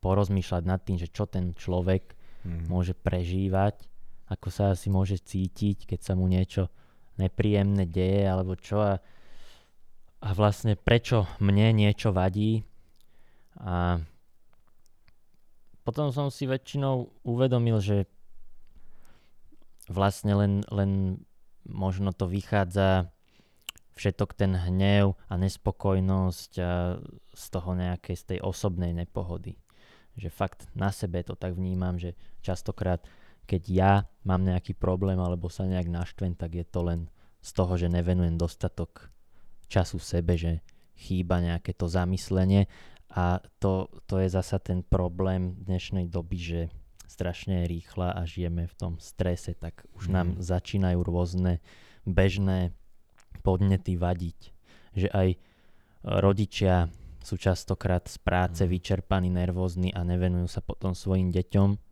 porozmýšľať 0.00 0.62
nad 0.64 0.80
tým, 0.80 0.96
že 0.96 1.12
čo 1.12 1.28
ten 1.28 1.52
človek 1.52 2.16
Mm. 2.48 2.70
môže 2.70 2.94
prežívať, 2.94 3.84
ako 4.30 4.48
sa 4.48 4.72
asi 4.72 4.88
môže 4.92 5.18
cítiť, 5.18 5.88
keď 5.88 6.00
sa 6.00 6.12
mu 6.14 6.30
niečo 6.30 6.70
nepríjemné 7.18 7.84
deje, 7.84 8.24
alebo 8.24 8.54
čo 8.54 8.78
a, 8.80 8.94
a 10.22 10.28
vlastne 10.34 10.78
prečo 10.78 11.26
mne 11.42 11.74
niečo 11.74 12.14
vadí. 12.14 12.62
A 13.58 13.98
potom 15.82 16.14
som 16.14 16.30
si 16.30 16.46
väčšinou 16.46 17.10
uvedomil, 17.26 17.80
že 17.82 18.06
vlastne 19.88 20.36
len, 20.36 20.52
len 20.68 21.24
možno 21.64 22.12
to 22.12 22.28
vychádza 22.28 23.08
všetok 23.98 24.36
ten 24.38 24.54
hnev 24.54 25.18
a 25.26 25.34
nespokojnosť 25.34 26.52
a 26.62 27.02
z 27.34 27.44
toho 27.50 27.70
nejakej 27.74 28.16
z 28.20 28.24
tej 28.34 28.38
osobnej 28.44 28.94
nepohody. 28.94 29.58
Že 30.14 30.28
fakt 30.30 30.60
na 30.78 30.94
sebe 30.94 31.26
to 31.26 31.34
tak 31.34 31.58
vnímam, 31.58 31.98
že 31.98 32.14
častokrát 32.44 33.02
keď 33.48 33.62
ja 33.72 33.92
mám 34.28 34.44
nejaký 34.44 34.76
problém 34.76 35.16
alebo 35.16 35.48
sa 35.48 35.64
nejak 35.64 35.88
naštvem, 35.88 36.36
tak 36.36 36.52
je 36.52 36.66
to 36.68 36.84
len 36.84 37.08
z 37.40 37.50
toho, 37.56 37.80
že 37.80 37.88
nevenujem 37.88 38.36
dostatok 38.36 39.08
času 39.72 39.96
sebe, 39.96 40.36
že 40.36 40.60
chýba 41.00 41.40
nejaké 41.40 41.72
to 41.72 41.88
zamyslenie 41.88 42.68
a 43.08 43.40
to, 43.56 43.88
to 44.04 44.20
je 44.20 44.28
zasa 44.28 44.60
ten 44.60 44.84
problém 44.84 45.56
dnešnej 45.64 46.12
doby, 46.12 46.36
že 46.36 46.60
strašne 47.08 47.64
je 47.64 47.80
rýchla 47.80 48.12
a 48.12 48.28
žijeme 48.28 48.68
v 48.68 48.74
tom 48.76 48.94
strese, 49.00 49.56
tak 49.56 49.88
už 49.96 50.12
mm. 50.12 50.12
nám 50.12 50.28
začínajú 50.44 51.00
rôzne 51.00 51.64
bežné 52.04 52.76
podnety 53.40 53.96
vadiť. 53.96 54.38
Že 54.92 55.08
aj 55.08 55.28
rodičia 56.04 56.92
sú 57.24 57.40
častokrát 57.40 58.04
z 58.04 58.20
práce 58.20 58.60
mm. 58.60 58.68
vyčerpaní, 58.68 59.32
nervózni 59.32 59.88
a 59.96 60.04
nevenujú 60.04 60.46
sa 60.52 60.60
potom 60.60 60.92
svojim 60.92 61.32
deťom. 61.32 61.87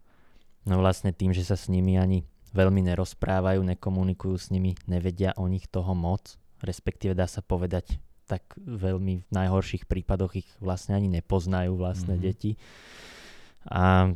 No 0.67 0.83
vlastne 0.83 1.15
tým, 1.15 1.31
že 1.31 1.47
sa 1.47 1.55
s 1.55 1.71
nimi 1.71 1.95
ani 1.95 2.27
veľmi 2.51 2.83
nerozprávajú, 2.91 3.63
nekomunikujú 3.63 4.37
s 4.37 4.51
nimi, 4.51 4.75
nevedia 4.91 5.31
o 5.39 5.47
nich 5.47 5.71
toho 5.71 5.95
moc, 5.95 6.35
respektíve 6.59 7.15
dá 7.15 7.31
sa 7.31 7.41
povedať 7.41 8.03
tak 8.27 8.43
veľmi 8.59 9.23
v 9.23 9.31
najhorších 9.31 9.87
prípadoch 9.87 10.35
ich 10.35 10.49
vlastne 10.59 10.99
ani 10.99 11.07
nepoznajú 11.23 11.79
vlastné 11.79 12.19
mm. 12.19 12.23
deti. 12.23 12.59
A 13.71 14.11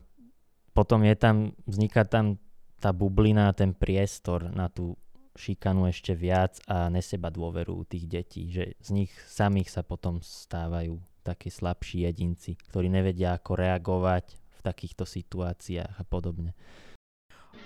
potom 0.74 1.06
je 1.06 1.14
tam, 1.14 1.54
vzniká 1.70 2.02
tam 2.02 2.42
tá 2.82 2.90
bublina, 2.90 3.54
ten 3.54 3.70
priestor 3.70 4.50
na 4.50 4.66
tú 4.66 4.98
šikanu 5.38 5.86
ešte 5.86 6.10
viac 6.16 6.58
a 6.66 6.90
neseba 6.90 7.30
dôveru 7.30 7.86
tých 7.86 8.10
detí, 8.10 8.50
že 8.50 8.74
z 8.82 8.88
nich 9.04 9.12
samých 9.30 9.70
sa 9.70 9.86
potom 9.86 10.18
stávajú 10.18 10.98
takí 11.22 11.52
slabší 11.52 12.10
jedinci, 12.10 12.58
ktorí 12.58 12.90
nevedia 12.90 13.36
ako 13.38 13.52
reagovať 13.54 14.39
v 14.61 14.66
takýchto 14.68 15.09
situáciách 15.09 15.96
a 15.96 16.05
podobne. 16.05 16.53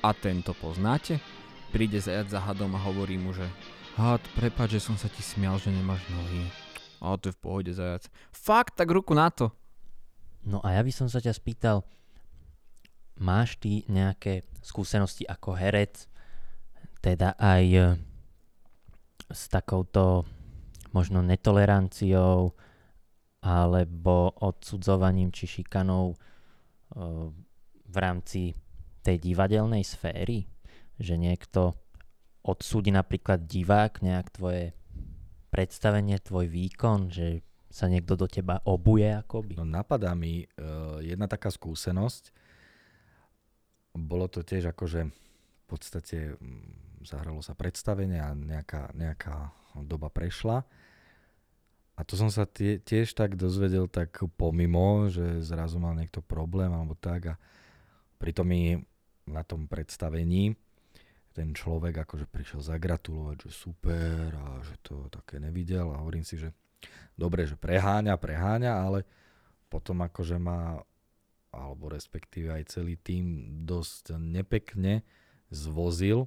A 0.06 0.14
tento 0.14 0.54
poznáte? 0.54 1.18
Príde 1.74 1.98
zajac 1.98 2.30
za 2.30 2.38
hadom 2.38 2.70
a 2.78 2.80
hovorí 2.80 3.18
mu, 3.18 3.34
že 3.34 3.44
Had, 3.94 4.22
prepáč, 4.34 4.74
že 4.74 4.90
som 4.90 4.98
sa 4.98 5.06
ti 5.06 5.22
smial, 5.22 5.54
že 5.62 5.70
nemáš 5.70 6.02
nohy. 6.10 6.50
A 6.98 7.14
to 7.14 7.30
je 7.30 7.36
v 7.38 7.42
pohode 7.42 7.70
zajac. 7.70 8.10
Fakt, 8.34 8.74
tak 8.74 8.90
ruku 8.90 9.14
na 9.14 9.30
to. 9.30 9.54
No 10.42 10.58
a 10.66 10.74
ja 10.74 10.82
by 10.82 10.90
som 10.90 11.06
sa 11.06 11.22
ťa 11.22 11.30
spýtal, 11.30 11.86
máš 13.22 13.54
ty 13.62 13.86
nejaké 13.86 14.42
skúsenosti 14.66 15.22
ako 15.30 15.54
herec, 15.54 16.10
teda 17.06 17.38
aj 17.38 17.64
e, 17.70 17.82
s 19.30 19.46
takouto 19.46 20.26
možno 20.90 21.22
netoleranciou 21.22 22.50
alebo 23.46 24.34
odsudzovaním 24.42 25.30
či 25.30 25.46
šikanou 25.46 26.18
v 27.84 27.96
rámci 27.96 28.52
tej 29.04 29.16
divadelnej 29.20 29.84
sféry, 29.84 30.48
že 30.96 31.14
niekto 31.20 31.76
odsúdi 32.44 32.92
napríklad 32.92 33.44
divák 33.48 34.04
nejak 34.04 34.36
tvoje 34.36 34.76
predstavenie, 35.48 36.18
tvoj 36.20 36.50
výkon, 36.50 37.08
že 37.08 37.44
sa 37.74 37.90
niekto 37.90 38.14
do 38.14 38.30
teba 38.30 38.62
obuje 38.62 39.10
akoby? 39.10 39.58
No 39.58 39.66
napadá 39.66 40.14
mi 40.14 40.46
uh, 40.46 41.02
jedna 41.02 41.26
taká 41.26 41.50
skúsenosť. 41.50 42.30
Bolo 43.94 44.30
to 44.30 44.46
tiež 44.46 44.70
akože 44.70 45.10
v 45.10 45.64
podstate 45.66 46.38
um, 46.38 46.62
zahralo 47.02 47.42
sa 47.42 47.58
predstavenie 47.58 48.22
a 48.22 48.30
nejaká, 48.34 48.94
nejaká 48.94 49.50
doba 49.82 50.06
prešla. 50.06 50.62
A 51.94 52.02
to 52.02 52.18
som 52.18 52.26
sa 52.26 52.42
tie, 52.42 52.82
tiež 52.82 53.14
tak 53.14 53.38
dozvedel 53.38 53.86
tak 53.86 54.18
pomimo, 54.34 55.06
že 55.06 55.42
zrazu 55.46 55.78
mal 55.78 55.94
niekto 55.94 56.18
problém 56.18 56.74
alebo 56.74 56.98
tak 56.98 57.32
a 57.32 57.40
pritom 58.18 58.46
mi 58.46 58.82
na 59.30 59.46
tom 59.46 59.70
predstavení 59.70 60.58
ten 61.34 61.50
človek 61.50 62.06
akože 62.06 62.30
prišiel 62.30 62.62
zagratulovať, 62.62 63.36
že 63.46 63.50
super 63.50 64.30
a 64.38 64.62
že 64.62 64.78
to 64.86 65.10
také 65.10 65.42
nevidel 65.42 65.90
a 65.90 65.98
hovorím 65.98 66.22
si, 66.22 66.38
že 66.38 66.54
dobre, 67.18 67.42
že 67.42 67.58
preháňa, 67.58 68.14
preháňa, 68.14 68.70
ale 68.70 69.02
potom 69.66 69.98
akože 70.06 70.38
má 70.38 70.78
alebo 71.54 71.90
respektíve 71.90 72.50
aj 72.50 72.78
celý 72.78 72.98
tým 72.98 73.46
dosť 73.66 74.18
nepekne 74.18 75.06
zvozil 75.50 76.26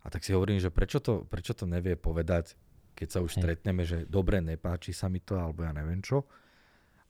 a 0.00 0.08
tak 0.08 0.24
si 0.24 0.32
hovorím, 0.32 0.60
že 0.60 0.72
prečo 0.72 1.00
to, 1.00 1.24
prečo 1.28 1.52
to 1.52 1.68
nevie 1.68 1.96
povedať, 1.96 2.56
keď 2.96 3.08
sa 3.12 3.20
už 3.20 3.36
Hej. 3.36 3.40
stretneme, 3.44 3.84
že 3.84 4.08
dobre, 4.08 4.40
nepáči 4.40 4.96
sa 4.96 5.12
mi 5.12 5.20
to, 5.20 5.36
alebo 5.36 5.68
ja 5.68 5.76
neviem 5.76 6.00
čo, 6.00 6.24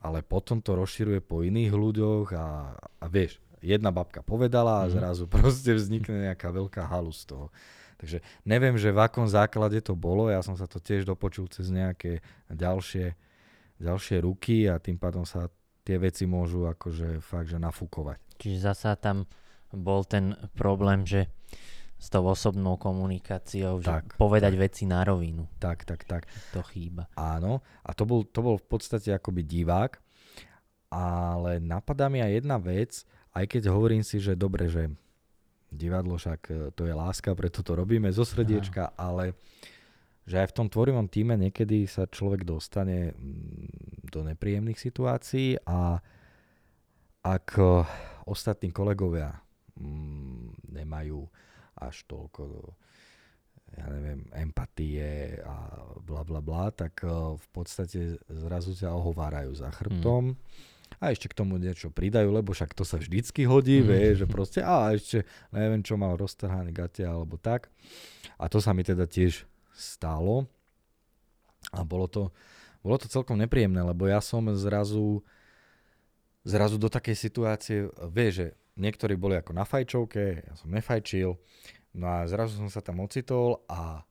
ale 0.02 0.26
potom 0.26 0.58
to 0.58 0.74
rozširuje 0.74 1.22
po 1.22 1.46
iných 1.46 1.72
ľuďoch 1.72 2.26
a, 2.34 2.74
a 2.74 3.04
vieš, 3.06 3.38
jedna 3.62 3.94
babka 3.94 4.20
povedala 4.20 4.84
a 4.84 4.90
mhm. 4.90 4.92
zrazu 4.92 5.24
proste 5.34 5.72
vznikne 5.78 6.26
nejaká 6.26 6.50
veľká 6.50 6.82
halu 6.90 7.14
z 7.14 7.22
toho. 7.30 7.46
Takže 7.96 8.20
neviem, 8.44 8.76
že 8.76 8.92
v 8.92 9.00
akom 9.00 9.24
základe 9.24 9.80
to 9.80 9.96
bolo, 9.96 10.28
ja 10.28 10.44
som 10.44 10.52
sa 10.52 10.68
to 10.68 10.76
tiež 10.76 11.08
dopočul 11.08 11.48
cez 11.48 11.72
nejaké 11.72 12.20
ďalšie, 12.52 13.16
ďalšie 13.80 14.20
ruky 14.20 14.68
a 14.68 14.76
tým 14.76 15.00
pádom 15.00 15.24
sa 15.24 15.48
tie 15.80 15.96
veci 15.96 16.28
môžu 16.28 16.68
akože 16.68 17.24
fakt, 17.24 17.48
že 17.48 17.56
nafúkovať. 17.56 18.20
Čiže 18.36 18.58
zasa 18.60 19.00
tam 19.00 19.24
bol 19.72 20.04
ten 20.04 20.36
problém, 20.52 21.08
že 21.08 21.32
s 21.96 22.12
tou 22.12 22.28
osobnou 22.28 22.76
komunikáciou, 22.76 23.80
že 23.80 23.88
tak, 23.88 24.20
povedať 24.20 24.52
tak. 24.52 24.62
veci 24.68 24.84
na 24.84 25.00
rovinu. 25.00 25.48
Tak, 25.56 25.88
tak, 25.88 26.04
tak. 26.04 26.28
To 26.52 26.60
chýba. 26.60 27.08
Áno, 27.16 27.64
a 27.80 27.90
to 27.96 28.04
bol, 28.04 28.20
to 28.28 28.44
bol 28.44 28.60
v 28.60 28.66
podstate 28.68 29.16
akoby 29.16 29.40
divák, 29.40 29.96
ale 30.92 31.56
napadá 31.58 32.12
mi 32.12 32.20
aj 32.20 32.32
jedna 32.44 32.56
vec, 32.60 33.02
aj 33.32 33.44
keď 33.48 33.72
hovorím 33.72 34.04
si, 34.04 34.20
že 34.20 34.36
dobre, 34.36 34.68
že 34.68 34.92
divadlo 35.72 36.20
však 36.20 36.40
e, 36.48 36.54
to 36.72 36.86
je 36.86 36.94
láska, 36.94 37.34
preto 37.34 37.60
to 37.64 37.72
robíme 37.74 38.08
zo 38.12 38.22
srdiečka, 38.22 38.92
Aha. 38.92 38.96
ale 38.96 39.24
že 40.26 40.42
aj 40.42 40.50
v 40.50 40.56
tom 40.56 40.66
tvorivom 40.66 41.06
týme 41.06 41.38
niekedy 41.38 41.86
sa 41.86 42.10
človek 42.10 42.42
dostane 42.42 43.14
mm, 43.14 44.10
do 44.10 44.26
nepríjemných 44.26 44.78
situácií 44.78 45.58
a 45.66 45.98
ak 47.26 47.46
e, 47.58 47.64
ostatní 48.28 48.70
kolegovia 48.70 49.34
mm, 49.78 50.70
nemajú 50.70 51.26
až 51.76 52.04
toľko 52.08 52.74
ja 53.76 53.86
neviem, 53.90 54.22
empatie 54.30 55.42
a 55.42 55.82
bla 55.98 56.22
bla 56.22 56.38
bla, 56.38 56.70
tak 56.70 57.02
e, 57.02 57.10
v 57.34 57.46
podstate 57.50 58.14
zrazu 58.30 58.78
ťa 58.78 58.94
ohovárajú 58.94 59.52
za 59.58 59.68
chrbtom. 59.74 60.32
Mm 60.32 60.74
a 60.96 61.12
ešte 61.12 61.28
k 61.28 61.36
tomu 61.36 61.60
niečo 61.60 61.92
pridajú, 61.92 62.32
lebo 62.32 62.56
však 62.56 62.72
to 62.72 62.86
sa 62.86 62.96
vždycky 62.96 63.44
hodí, 63.44 63.82
mm. 63.82 63.86
vie, 63.86 64.04
že 64.16 64.26
proste 64.30 64.64
a 64.64 64.94
ešte 64.94 65.28
neviem 65.52 65.84
čo 65.84 66.00
mal 66.00 66.16
roztrhané 66.16 66.72
gate 66.72 67.04
alebo 67.04 67.36
tak. 67.36 67.68
A 68.40 68.48
to 68.48 68.62
sa 68.64 68.72
mi 68.72 68.80
teda 68.80 69.04
tiež 69.04 69.44
stalo 69.76 70.48
a 71.74 71.84
bolo 71.84 72.08
to, 72.08 72.22
bolo 72.80 72.96
to 72.96 73.10
celkom 73.12 73.36
nepríjemné, 73.36 73.82
lebo 73.84 74.08
ja 74.08 74.24
som 74.24 74.46
zrazu 74.56 75.20
zrazu 76.46 76.78
do 76.78 76.86
takej 76.86 77.16
situácie, 77.18 77.90
vie, 78.14 78.28
že 78.30 78.46
niektorí 78.76 79.16
boli 79.16 79.40
ako 79.40 79.52
na 79.56 79.64
fajčovke, 79.64 80.46
ja 80.46 80.54
som 80.54 80.72
nefajčil, 80.72 81.34
no 81.96 82.06
a 82.06 82.28
zrazu 82.28 82.60
som 82.60 82.68
sa 82.68 82.84
tam 82.84 83.00
ocitol 83.00 83.64
a 83.66 84.04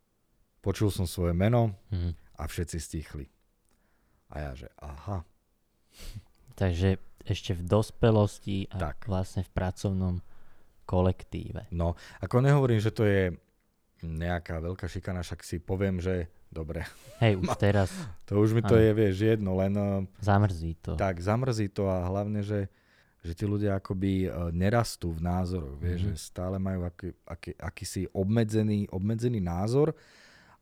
počul 0.65 0.89
som 0.89 1.05
svoje 1.05 1.37
meno 1.37 1.77
mm. 1.93 2.41
a 2.41 2.43
všetci 2.49 2.77
stichli. 2.81 3.25
A 4.33 4.41
ja, 4.41 4.51
že 4.57 4.67
aha. 4.81 5.21
Takže 6.57 6.97
ešte 7.25 7.53
v 7.53 7.61
dospelosti 7.65 8.69
a 8.73 8.93
tak. 8.93 9.05
vlastne 9.05 9.45
v 9.45 9.51
pracovnom 9.53 10.15
kolektíve. 10.85 11.69
No, 11.73 11.97
ako 12.21 12.41
nehovorím, 12.41 12.81
že 12.81 12.93
to 12.93 13.05
je 13.05 13.33
nejaká 14.05 14.61
veľká 14.61 14.85
šikana, 14.85 15.25
však 15.25 15.41
si 15.41 15.57
poviem, 15.57 15.97
že 15.97 16.29
dobre. 16.53 16.85
Hej, 17.19 17.41
už 17.41 17.49
teraz. 17.65 17.89
To 18.29 18.37
už 18.41 18.53
mi 18.53 18.61
to 18.61 18.77
je, 18.77 18.93
vieš, 18.93 19.15
jedno, 19.35 19.57
len... 19.57 19.73
Eh, 19.73 20.05
zamrzí 20.21 20.77
to. 20.77 20.93
Tak, 20.93 21.17
zamrzí 21.17 21.67
to 21.73 21.89
a 21.89 22.05
hlavne, 22.05 22.45
že, 22.45 22.69
že 23.25 23.33
tí 23.33 23.49
ľudia 23.49 23.81
akoby 23.81 24.29
eh, 24.29 24.31
nerastú 24.53 25.09
v 25.09 25.25
názoroch, 25.25 25.81
vieš, 25.81 26.05
mm-hmm. 26.05 26.17
že 26.21 26.29
stále 26.29 26.61
majú 26.61 26.85
aký, 26.85 27.09
aký, 27.25 27.51
akýsi 27.57 28.05
obmedzený, 28.13 28.85
obmedzený 28.93 29.41
názor 29.41 29.97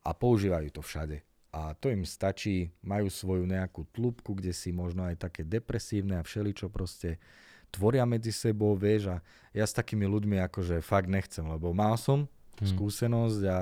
a 0.03 0.15
používajú 0.15 0.71
to 0.71 0.79
všade. 0.79 1.19
a 1.53 1.77
to 1.77 1.93
im 1.93 2.01
stačí, 2.01 2.73
majú 2.81 3.13
svoju 3.13 3.45
nejakú 3.45 3.85
tlúbku, 3.93 4.33
kde 4.33 4.49
si 4.49 4.73
možno 4.73 5.05
aj 5.05 5.21
také 5.21 5.45
depresívne 5.45 6.17
a 6.17 6.25
všeličo 6.25 6.65
proste 6.65 7.21
tvoria 7.69 8.09
medzi 8.09 8.33
sebou, 8.33 8.73
vieš, 8.73 9.13
a 9.13 9.17
ja 9.53 9.61
s 9.61 9.77
takými 9.77 10.09
ľuďmi 10.09 10.41
akože 10.49 10.81
fakt 10.81 11.05
nechcem, 11.05 11.45
lebo 11.45 11.69
mal 11.69 11.93
som 11.97 12.25
hmm. 12.25 12.73
skúsenosť 12.73 13.41
a 13.45 13.59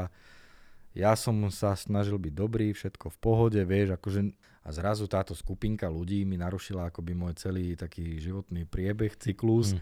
ja 0.92 1.16
som 1.16 1.36
sa 1.48 1.76
snažil 1.76 2.20
byť 2.20 2.34
dobrý, 2.36 2.76
všetko 2.76 3.12
v 3.12 3.18
pohode, 3.18 3.62
vieš, 3.64 3.96
akože 3.96 4.36
a 4.62 4.70
zrazu 4.70 5.10
táto 5.10 5.34
skupinka 5.34 5.90
ľudí 5.90 6.22
mi 6.22 6.38
narušila 6.38 6.94
akoby 6.94 7.18
môj 7.18 7.34
celý 7.34 7.74
taký 7.74 8.22
životný 8.22 8.70
priebeh, 8.70 9.18
cyklus. 9.18 9.74
Hmm. 9.74 9.82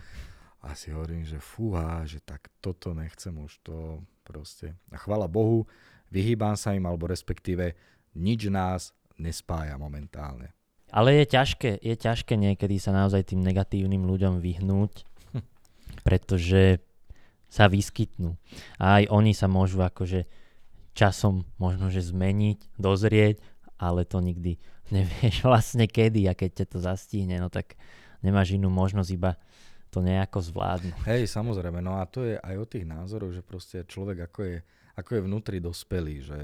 A 0.64 0.76
si 0.76 0.92
hovorím, 0.92 1.24
že 1.28 1.40
fúha, 1.40 2.04
že 2.08 2.24
tak 2.24 2.48
toto 2.64 2.96
nechcem 2.96 3.32
už 3.36 3.60
to 3.64 4.00
proste. 4.24 4.76
A 4.92 4.96
chvala 5.00 5.28
Bohu, 5.28 5.68
vyhýbam 6.12 6.56
sa 6.56 6.76
im, 6.76 6.84
alebo 6.88 7.12
respektíve 7.12 7.76
nič 8.16 8.48
nás 8.48 8.96
nespája 9.20 9.76
momentálne. 9.76 10.56
Ale 10.90 11.22
je 11.22 11.26
ťažké, 11.28 11.80
je 11.80 11.96
ťažké 11.96 12.34
niekedy 12.40 12.80
sa 12.80 12.96
naozaj 12.96 13.36
tým 13.36 13.44
negatívnym 13.44 14.04
ľuďom 14.08 14.40
vyhnúť, 14.40 15.04
pretože 16.08 16.80
sa 17.52 17.68
vyskytnú. 17.68 18.36
A 18.80 19.04
aj 19.04 19.04
oni 19.12 19.36
sa 19.36 19.52
môžu 19.52 19.84
akože 19.84 20.24
časom 21.00 21.48
možno, 21.56 21.88
že 21.88 22.04
zmeniť, 22.04 22.76
dozrieť, 22.76 23.40
ale 23.80 24.04
to 24.04 24.20
nikdy 24.20 24.60
nevieš 24.96 25.48
vlastne 25.48 25.88
kedy 25.88 26.28
a 26.28 26.36
keď 26.36 26.64
ťa 26.64 26.66
to 26.76 26.78
zastihne, 26.84 27.40
no 27.40 27.48
tak 27.48 27.80
nemáš 28.20 28.60
inú 28.60 28.68
možnosť 28.68 29.12
iba 29.16 29.40
to 29.90 30.06
nejako 30.06 30.44
zvládnuť. 30.44 31.02
Hej, 31.08 31.34
samozrejme, 31.34 31.82
no 31.82 31.98
a 31.98 32.06
to 32.06 32.22
je 32.22 32.38
aj 32.38 32.56
o 32.62 32.66
tých 32.70 32.86
názoroch, 32.86 33.34
že 33.34 33.42
proste 33.42 33.82
človek 33.90 34.30
ako 34.30 34.40
je, 34.46 34.58
ako 35.00 35.10
je 35.18 35.26
vnútri 35.26 35.58
dospelý, 35.58 36.16
že 36.22 36.40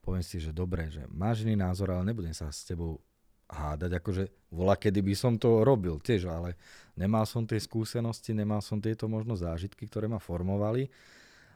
poviem 0.00 0.24
si, 0.24 0.40
že 0.40 0.54
dobre, 0.54 0.88
že 0.88 1.04
máš 1.12 1.44
iný 1.44 1.58
názor, 1.58 1.92
ale 1.92 2.08
nebudem 2.08 2.32
sa 2.32 2.48
s 2.48 2.64
tebou 2.64 2.96
hádať, 3.44 4.00
akože 4.00 4.24
volá, 4.48 4.72
kedy 4.80 5.04
by 5.04 5.12
som 5.12 5.36
to 5.36 5.68
robil 5.68 6.00
tiež, 6.00 6.32
ale 6.32 6.56
nemal 6.96 7.28
som 7.28 7.44
tie 7.44 7.60
skúsenosti, 7.60 8.32
nemal 8.32 8.64
som 8.64 8.80
tieto 8.80 9.04
možno 9.04 9.36
zážitky, 9.36 9.84
ktoré 9.84 10.08
ma 10.08 10.16
formovali 10.16 10.88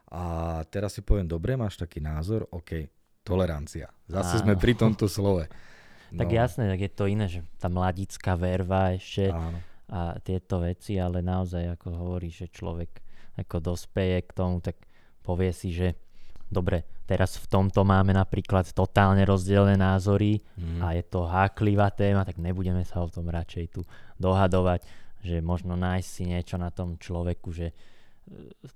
a 0.08 0.24
teraz 0.72 0.96
si 0.96 1.04
poviem, 1.04 1.28
dobre, 1.28 1.54
máš 1.54 1.76
taký 1.76 2.00
názor, 2.00 2.48
OK, 2.48 2.88
tolerancia. 3.20 3.92
Zase 4.08 4.40
Áno. 4.40 4.42
sme 4.48 4.54
pri 4.56 4.72
tomto 4.72 5.04
slove. 5.04 5.44
No. 6.08 6.24
Tak 6.24 6.32
jasné, 6.32 6.64
tak 6.72 6.80
je 6.80 6.92
to 6.92 7.04
iné, 7.04 7.28
že 7.28 7.44
tá 7.60 7.68
mladická 7.68 8.32
verva 8.32 8.96
ešte 8.96 9.28
Áno. 9.28 9.60
a 9.92 10.16
tieto 10.24 10.64
veci, 10.64 10.96
ale 10.96 11.20
naozaj, 11.20 11.76
ako 11.76 11.86
hovorí, 11.92 12.32
že 12.32 12.48
človek 12.48 13.04
ako 13.36 13.76
dospeje 13.76 14.24
k 14.24 14.30
tomu, 14.32 14.64
tak 14.64 14.80
povie 15.20 15.52
si, 15.52 15.68
že 15.70 16.00
dobre, 16.48 16.88
teraz 17.04 17.36
v 17.36 17.46
tomto 17.46 17.84
máme 17.84 18.16
napríklad 18.16 18.72
totálne 18.72 19.20
rozdielne 19.28 19.76
názory 19.76 20.40
mm. 20.56 20.80
a 20.80 20.96
je 20.96 21.04
to 21.04 21.28
háklivá 21.28 21.92
téma, 21.92 22.24
tak 22.24 22.40
nebudeme 22.40 22.82
sa 22.88 23.04
o 23.04 23.12
tom 23.12 23.28
radšej 23.28 23.64
tu 23.68 23.84
dohadovať, 24.16 24.82
že 25.20 25.44
možno 25.44 25.76
nájsť 25.76 26.08
si 26.08 26.22
niečo 26.24 26.56
na 26.56 26.72
tom 26.72 26.96
človeku, 26.96 27.52
že 27.52 27.76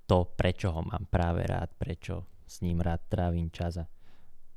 to, 0.09 0.17
prečo 0.33 0.73
ho 0.73 0.81
mám 0.81 1.05
práve 1.09 1.45
rád, 1.45 1.73
prečo 1.77 2.25
s 2.47 2.61
ním 2.61 2.81
rád 2.81 3.05
trávim 3.09 3.49
čas 3.49 3.79
a 3.81 3.85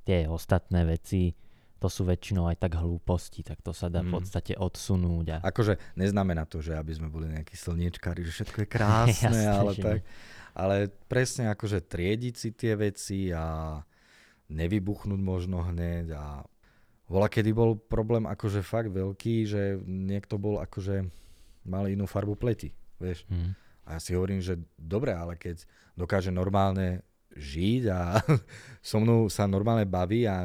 tie 0.07 0.29
ostatné 0.31 0.87
veci, 0.87 1.35
to 1.77 1.93
sú 1.93 2.09
väčšinou 2.09 2.49
aj 2.49 2.57
tak 2.63 2.81
hlúposti, 2.81 3.45
tak 3.45 3.61
to 3.61 3.77
sa 3.77 3.93
dá 3.93 4.01
v 4.01 4.11
mm. 4.11 4.17
podstate 4.17 4.53
odsunúť. 4.57 5.27
A... 5.37 5.37
Akože 5.45 5.77
neznamená 5.99 6.49
to, 6.49 6.65
že 6.65 6.73
aby 6.73 6.93
sme 6.97 7.13
boli 7.13 7.29
nejakí 7.29 7.53
slniečkári, 7.53 8.25
že 8.25 8.33
všetko 8.33 8.65
je 8.65 8.69
krásne, 8.69 9.29
Jasne, 9.29 9.45
ale 9.49 9.73
tak... 9.77 9.99
Ne 10.01 10.35
ale 10.57 10.89
presne 11.07 11.53
akože 11.53 11.85
triediť 11.85 12.35
si 12.35 12.49
tie 12.57 12.73
veci 12.81 13.29
a 13.29 13.77
nevybuchnúť 14.49 15.21
možno 15.21 15.61
hneď 15.61 16.17
a 16.17 16.41
bola 17.07 17.29
kedy 17.29 17.53
bol 17.53 17.77
problém 17.77 18.25
akože 18.25 18.65
fakt 18.65 18.89
veľký, 18.89 19.45
že 19.45 19.63
niekto 19.85 20.41
bol 20.41 20.59
akože 20.65 21.07
mal 21.69 21.85
inú 21.93 22.09
farbu 22.09 22.35
pleti, 22.41 22.73
vieš. 22.97 23.29
Mm. 23.29 23.53
A 23.87 23.97
ja 23.97 24.01
si 24.03 24.13
hovorím, 24.19 24.43
že 24.43 24.59
dobre, 24.75 25.15
ale 25.15 25.39
keď 25.39 25.63
dokáže 25.95 26.35
normálne 26.35 27.07
žiť 27.33 27.83
a 27.89 28.21
so 28.85 28.99
mnou 28.99 29.31
sa 29.31 29.47
normálne 29.47 29.87
baví 29.87 30.27
a 30.27 30.45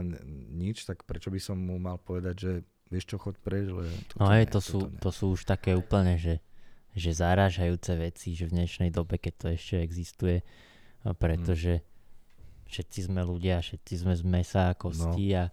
nič, 0.54 0.86
tak 0.86 1.04
prečo 1.04 1.34
by 1.34 1.40
som 1.42 1.58
mu 1.58 1.82
mal 1.82 1.98
povedať, 1.98 2.36
že 2.38 2.52
vieš 2.92 3.12
čo, 3.12 3.18
chod 3.18 3.40
preč, 3.42 3.72
le, 3.72 3.88
No 4.20 4.30
hej, 4.36 4.52
to, 4.52 4.60
sú, 4.60 4.92
to 5.00 5.10
sú 5.10 5.34
už 5.34 5.48
také 5.48 5.74
úplne, 5.74 6.20
že 6.20 6.44
že 6.92 7.16
zarážajúce 7.16 7.96
veci, 7.96 8.36
že 8.36 8.52
v 8.52 8.56
dnešnej 8.64 8.92
dobe, 8.92 9.16
keď 9.16 9.34
to 9.40 9.48
ešte 9.56 9.76
existuje, 9.80 10.44
pretože 11.24 11.80
všetci 12.68 13.00
sme 13.08 13.24
ľudia, 13.24 13.64
všetci 13.64 13.94
sme 13.96 14.14
z 14.16 14.24
mesa 14.28 14.76
a 14.76 14.78
kosti 14.78 15.36
no. 15.36 15.40
a 15.40 15.44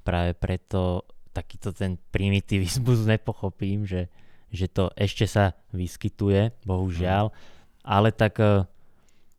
práve 0.00 0.32
preto 0.32 1.04
takýto 1.36 1.76
ten 1.76 2.00
primitivizmus 2.08 3.04
nepochopím, 3.04 3.84
že, 3.84 4.08
že 4.48 4.66
to 4.68 4.88
ešte 4.96 5.28
sa 5.28 5.56
vyskytuje, 5.76 6.56
bohužiaľ, 6.64 7.30
mm. 7.30 7.36
ale 7.84 8.08
tak 8.12 8.40
e, 8.40 8.64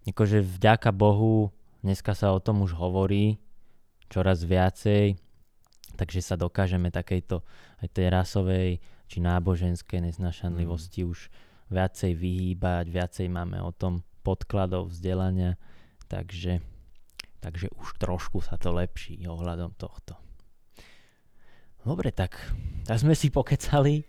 akože 0.10 0.45
vďaka 0.45 0.93
Bohu 0.93 1.49
dneska 1.82 2.14
sa 2.14 2.34
o 2.36 2.39
tom 2.39 2.62
už 2.62 2.78
hovorí 2.78 3.41
čoraz 4.10 4.45
viacej, 4.45 5.18
takže 5.97 6.20
sa 6.22 6.36
dokážeme 6.38 6.93
takejto 6.93 7.41
aj 7.82 7.88
tej 7.93 8.07
rasovej 8.10 8.70
či 9.10 9.18
náboženskej 9.22 10.05
neznašanlivosti 10.05 11.01
mm. 11.01 11.10
už 11.10 11.20
viacej 11.70 12.14
vyhýbať, 12.18 12.86
viacej 12.89 13.28
máme 13.30 13.62
o 13.62 13.70
tom 13.74 14.01
podkladov 14.26 14.93
vzdelania, 14.93 15.57
takže, 16.10 16.62
takže 17.41 17.70
už 17.78 17.88
trošku 17.97 18.41
sa 18.41 18.57
to 18.57 18.74
lepší 18.74 19.22
ohľadom 19.26 19.74
tohto. 19.78 20.29
Dobre, 21.84 22.12
tak, 22.12 22.36
tak 22.84 22.98
sme 23.00 23.16
si 23.16 23.32
pokecali 23.32 24.04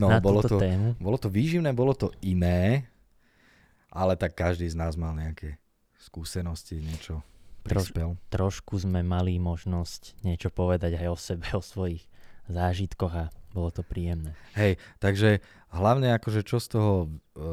no, 0.00 0.08
na 0.08 0.18
bolo 0.18 0.40
túto 0.40 0.56
to, 0.56 0.64
tému. 0.64 0.96
Bolo 0.96 1.18
to 1.20 1.28
výživné, 1.28 1.70
bolo 1.76 1.92
to 1.92 2.08
iné, 2.24 2.88
ale 3.92 4.16
tak 4.16 4.32
každý 4.36 4.64
z 4.68 4.76
nás 4.76 4.96
mal 4.96 5.12
nejaké 5.12 5.60
skúsenosti, 6.00 6.80
niečo 6.80 7.20
prispel. 7.66 8.16
Troš, 8.32 8.64
trošku 8.64 8.74
sme 8.80 9.04
mali 9.04 9.36
možnosť 9.36 10.24
niečo 10.24 10.48
povedať 10.48 10.96
aj 10.96 11.08
o 11.12 11.16
sebe, 11.18 11.46
o 11.52 11.60
svojich 11.60 12.08
zážitkoch 12.48 13.12
a 13.12 13.24
bolo 13.52 13.68
to 13.68 13.84
príjemné. 13.84 14.32
Hej, 14.56 14.80
takže 15.00 15.44
hlavne 15.72 16.16
akože 16.16 16.40
čo 16.44 16.56
z 16.56 16.68
toho 16.72 16.92
e, 17.04 17.08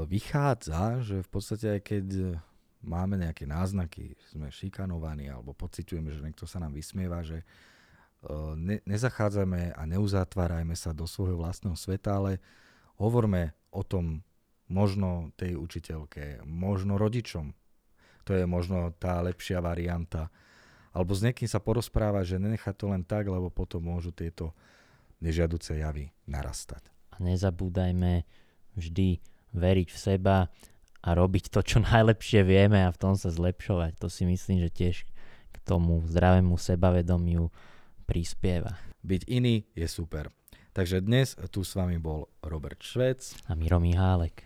vychádza, 0.08 1.04
že 1.04 1.20
v 1.20 1.30
podstate 1.30 1.80
aj 1.80 1.82
keď 1.84 2.06
máme 2.86 3.20
nejaké 3.20 3.44
náznaky, 3.50 4.16
sme 4.30 4.54
šikanovaní 4.54 5.28
alebo 5.28 5.52
pociťujeme, 5.52 6.14
že 6.14 6.24
niekto 6.24 6.46
sa 6.46 6.62
nám 6.62 6.78
vysmieva, 6.78 7.26
že 7.26 7.44
ne, 8.58 8.82
nezachádzame 8.86 9.76
a 9.76 9.82
neuzatvárajme 9.86 10.74
sa 10.74 10.92
do 10.92 11.06
svojho 11.06 11.38
vlastného 11.40 11.78
sveta, 11.78 12.18
ale 12.18 12.42
hovorme 12.98 13.54
o 13.72 13.84
tom 13.84 14.24
možno 14.72 15.30
tej 15.38 15.60
učiteľke, 15.60 16.42
možno 16.48 16.98
rodičom. 16.98 17.54
To 18.26 18.32
je 18.34 18.50
možno 18.50 18.90
tá 18.98 19.22
lepšia 19.22 19.62
varianta. 19.62 20.34
Alebo 20.96 21.14
s 21.14 21.22
niekým 21.22 21.46
sa 21.46 21.62
porozpráva, 21.62 22.26
že 22.26 22.42
nenechá 22.42 22.74
to 22.74 22.90
len 22.90 23.06
tak, 23.06 23.30
lebo 23.30 23.54
potom 23.54 23.84
môžu 23.84 24.10
tieto 24.10 24.56
nežiaduce 25.22 25.78
javy 25.78 26.10
narastať. 26.26 26.82
A 27.14 27.22
nezabúdajme 27.22 28.26
vždy 28.74 29.22
veriť 29.54 29.88
v 29.92 29.98
seba 29.98 30.50
a 31.06 31.10
robiť 31.14 31.54
to, 31.54 31.62
čo 31.62 31.78
najlepšie 31.86 32.42
vieme 32.42 32.82
a 32.82 32.90
v 32.90 33.00
tom 33.00 33.14
sa 33.14 33.30
zlepšovať. 33.30 34.02
To 34.02 34.10
si 34.10 34.26
myslím, 34.26 34.66
že 34.66 34.74
tiež 34.74 34.96
k 35.54 35.58
tomu 35.64 36.02
zdravému 36.10 36.58
sebavedomiu 36.58 37.54
prispieva. 38.06 38.78
Byť 39.02 39.22
iný 39.28 39.66
je 39.74 39.90
super. 39.90 40.30
Takže 40.72 41.02
dnes 41.02 41.34
tu 41.50 41.66
s 41.66 41.74
vami 41.74 41.98
bol 41.98 42.30
Robert 42.46 42.82
Švec 42.82 43.50
a 43.50 43.58
Miro 43.58 43.82
Mihálek. 43.82 44.46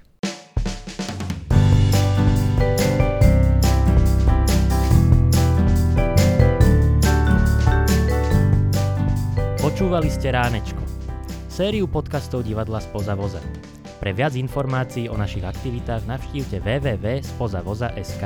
Počúvali 9.60 10.10
ste 10.12 10.34
Ránečko, 10.34 10.82
sériu 11.48 11.88
podcastov 11.88 12.44
divadla 12.44 12.84
Spoza 12.84 13.16
voza. 13.16 13.40
Pre 14.00 14.12
viac 14.16 14.36
informácií 14.40 15.12
o 15.12 15.16
našich 15.20 15.44
aktivitách 15.44 16.08
navštívte 16.08 16.64
www.spozavoza.sk 16.64 18.24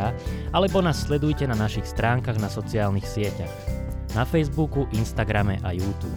alebo 0.54 0.78
nás 0.86 1.10
sledujte 1.10 1.50
na 1.50 1.58
našich 1.58 1.90
stránkach 1.90 2.38
na 2.38 2.50
sociálnych 2.50 3.06
sieťach 3.10 3.83
na 4.14 4.24
Facebooku, 4.26 4.86
Instagrame 4.94 5.58
a 5.66 5.74
YouTube. 5.74 6.16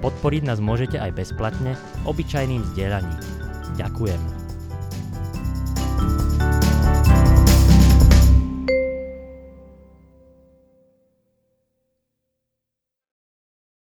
Podporiť 0.00 0.42
nás 0.48 0.58
môžete 0.58 0.96
aj 0.96 1.14
bezplatne, 1.14 1.76
obyčajným 2.08 2.62
zdieľaním. 2.72 3.20
Ďakujem. 3.76 4.39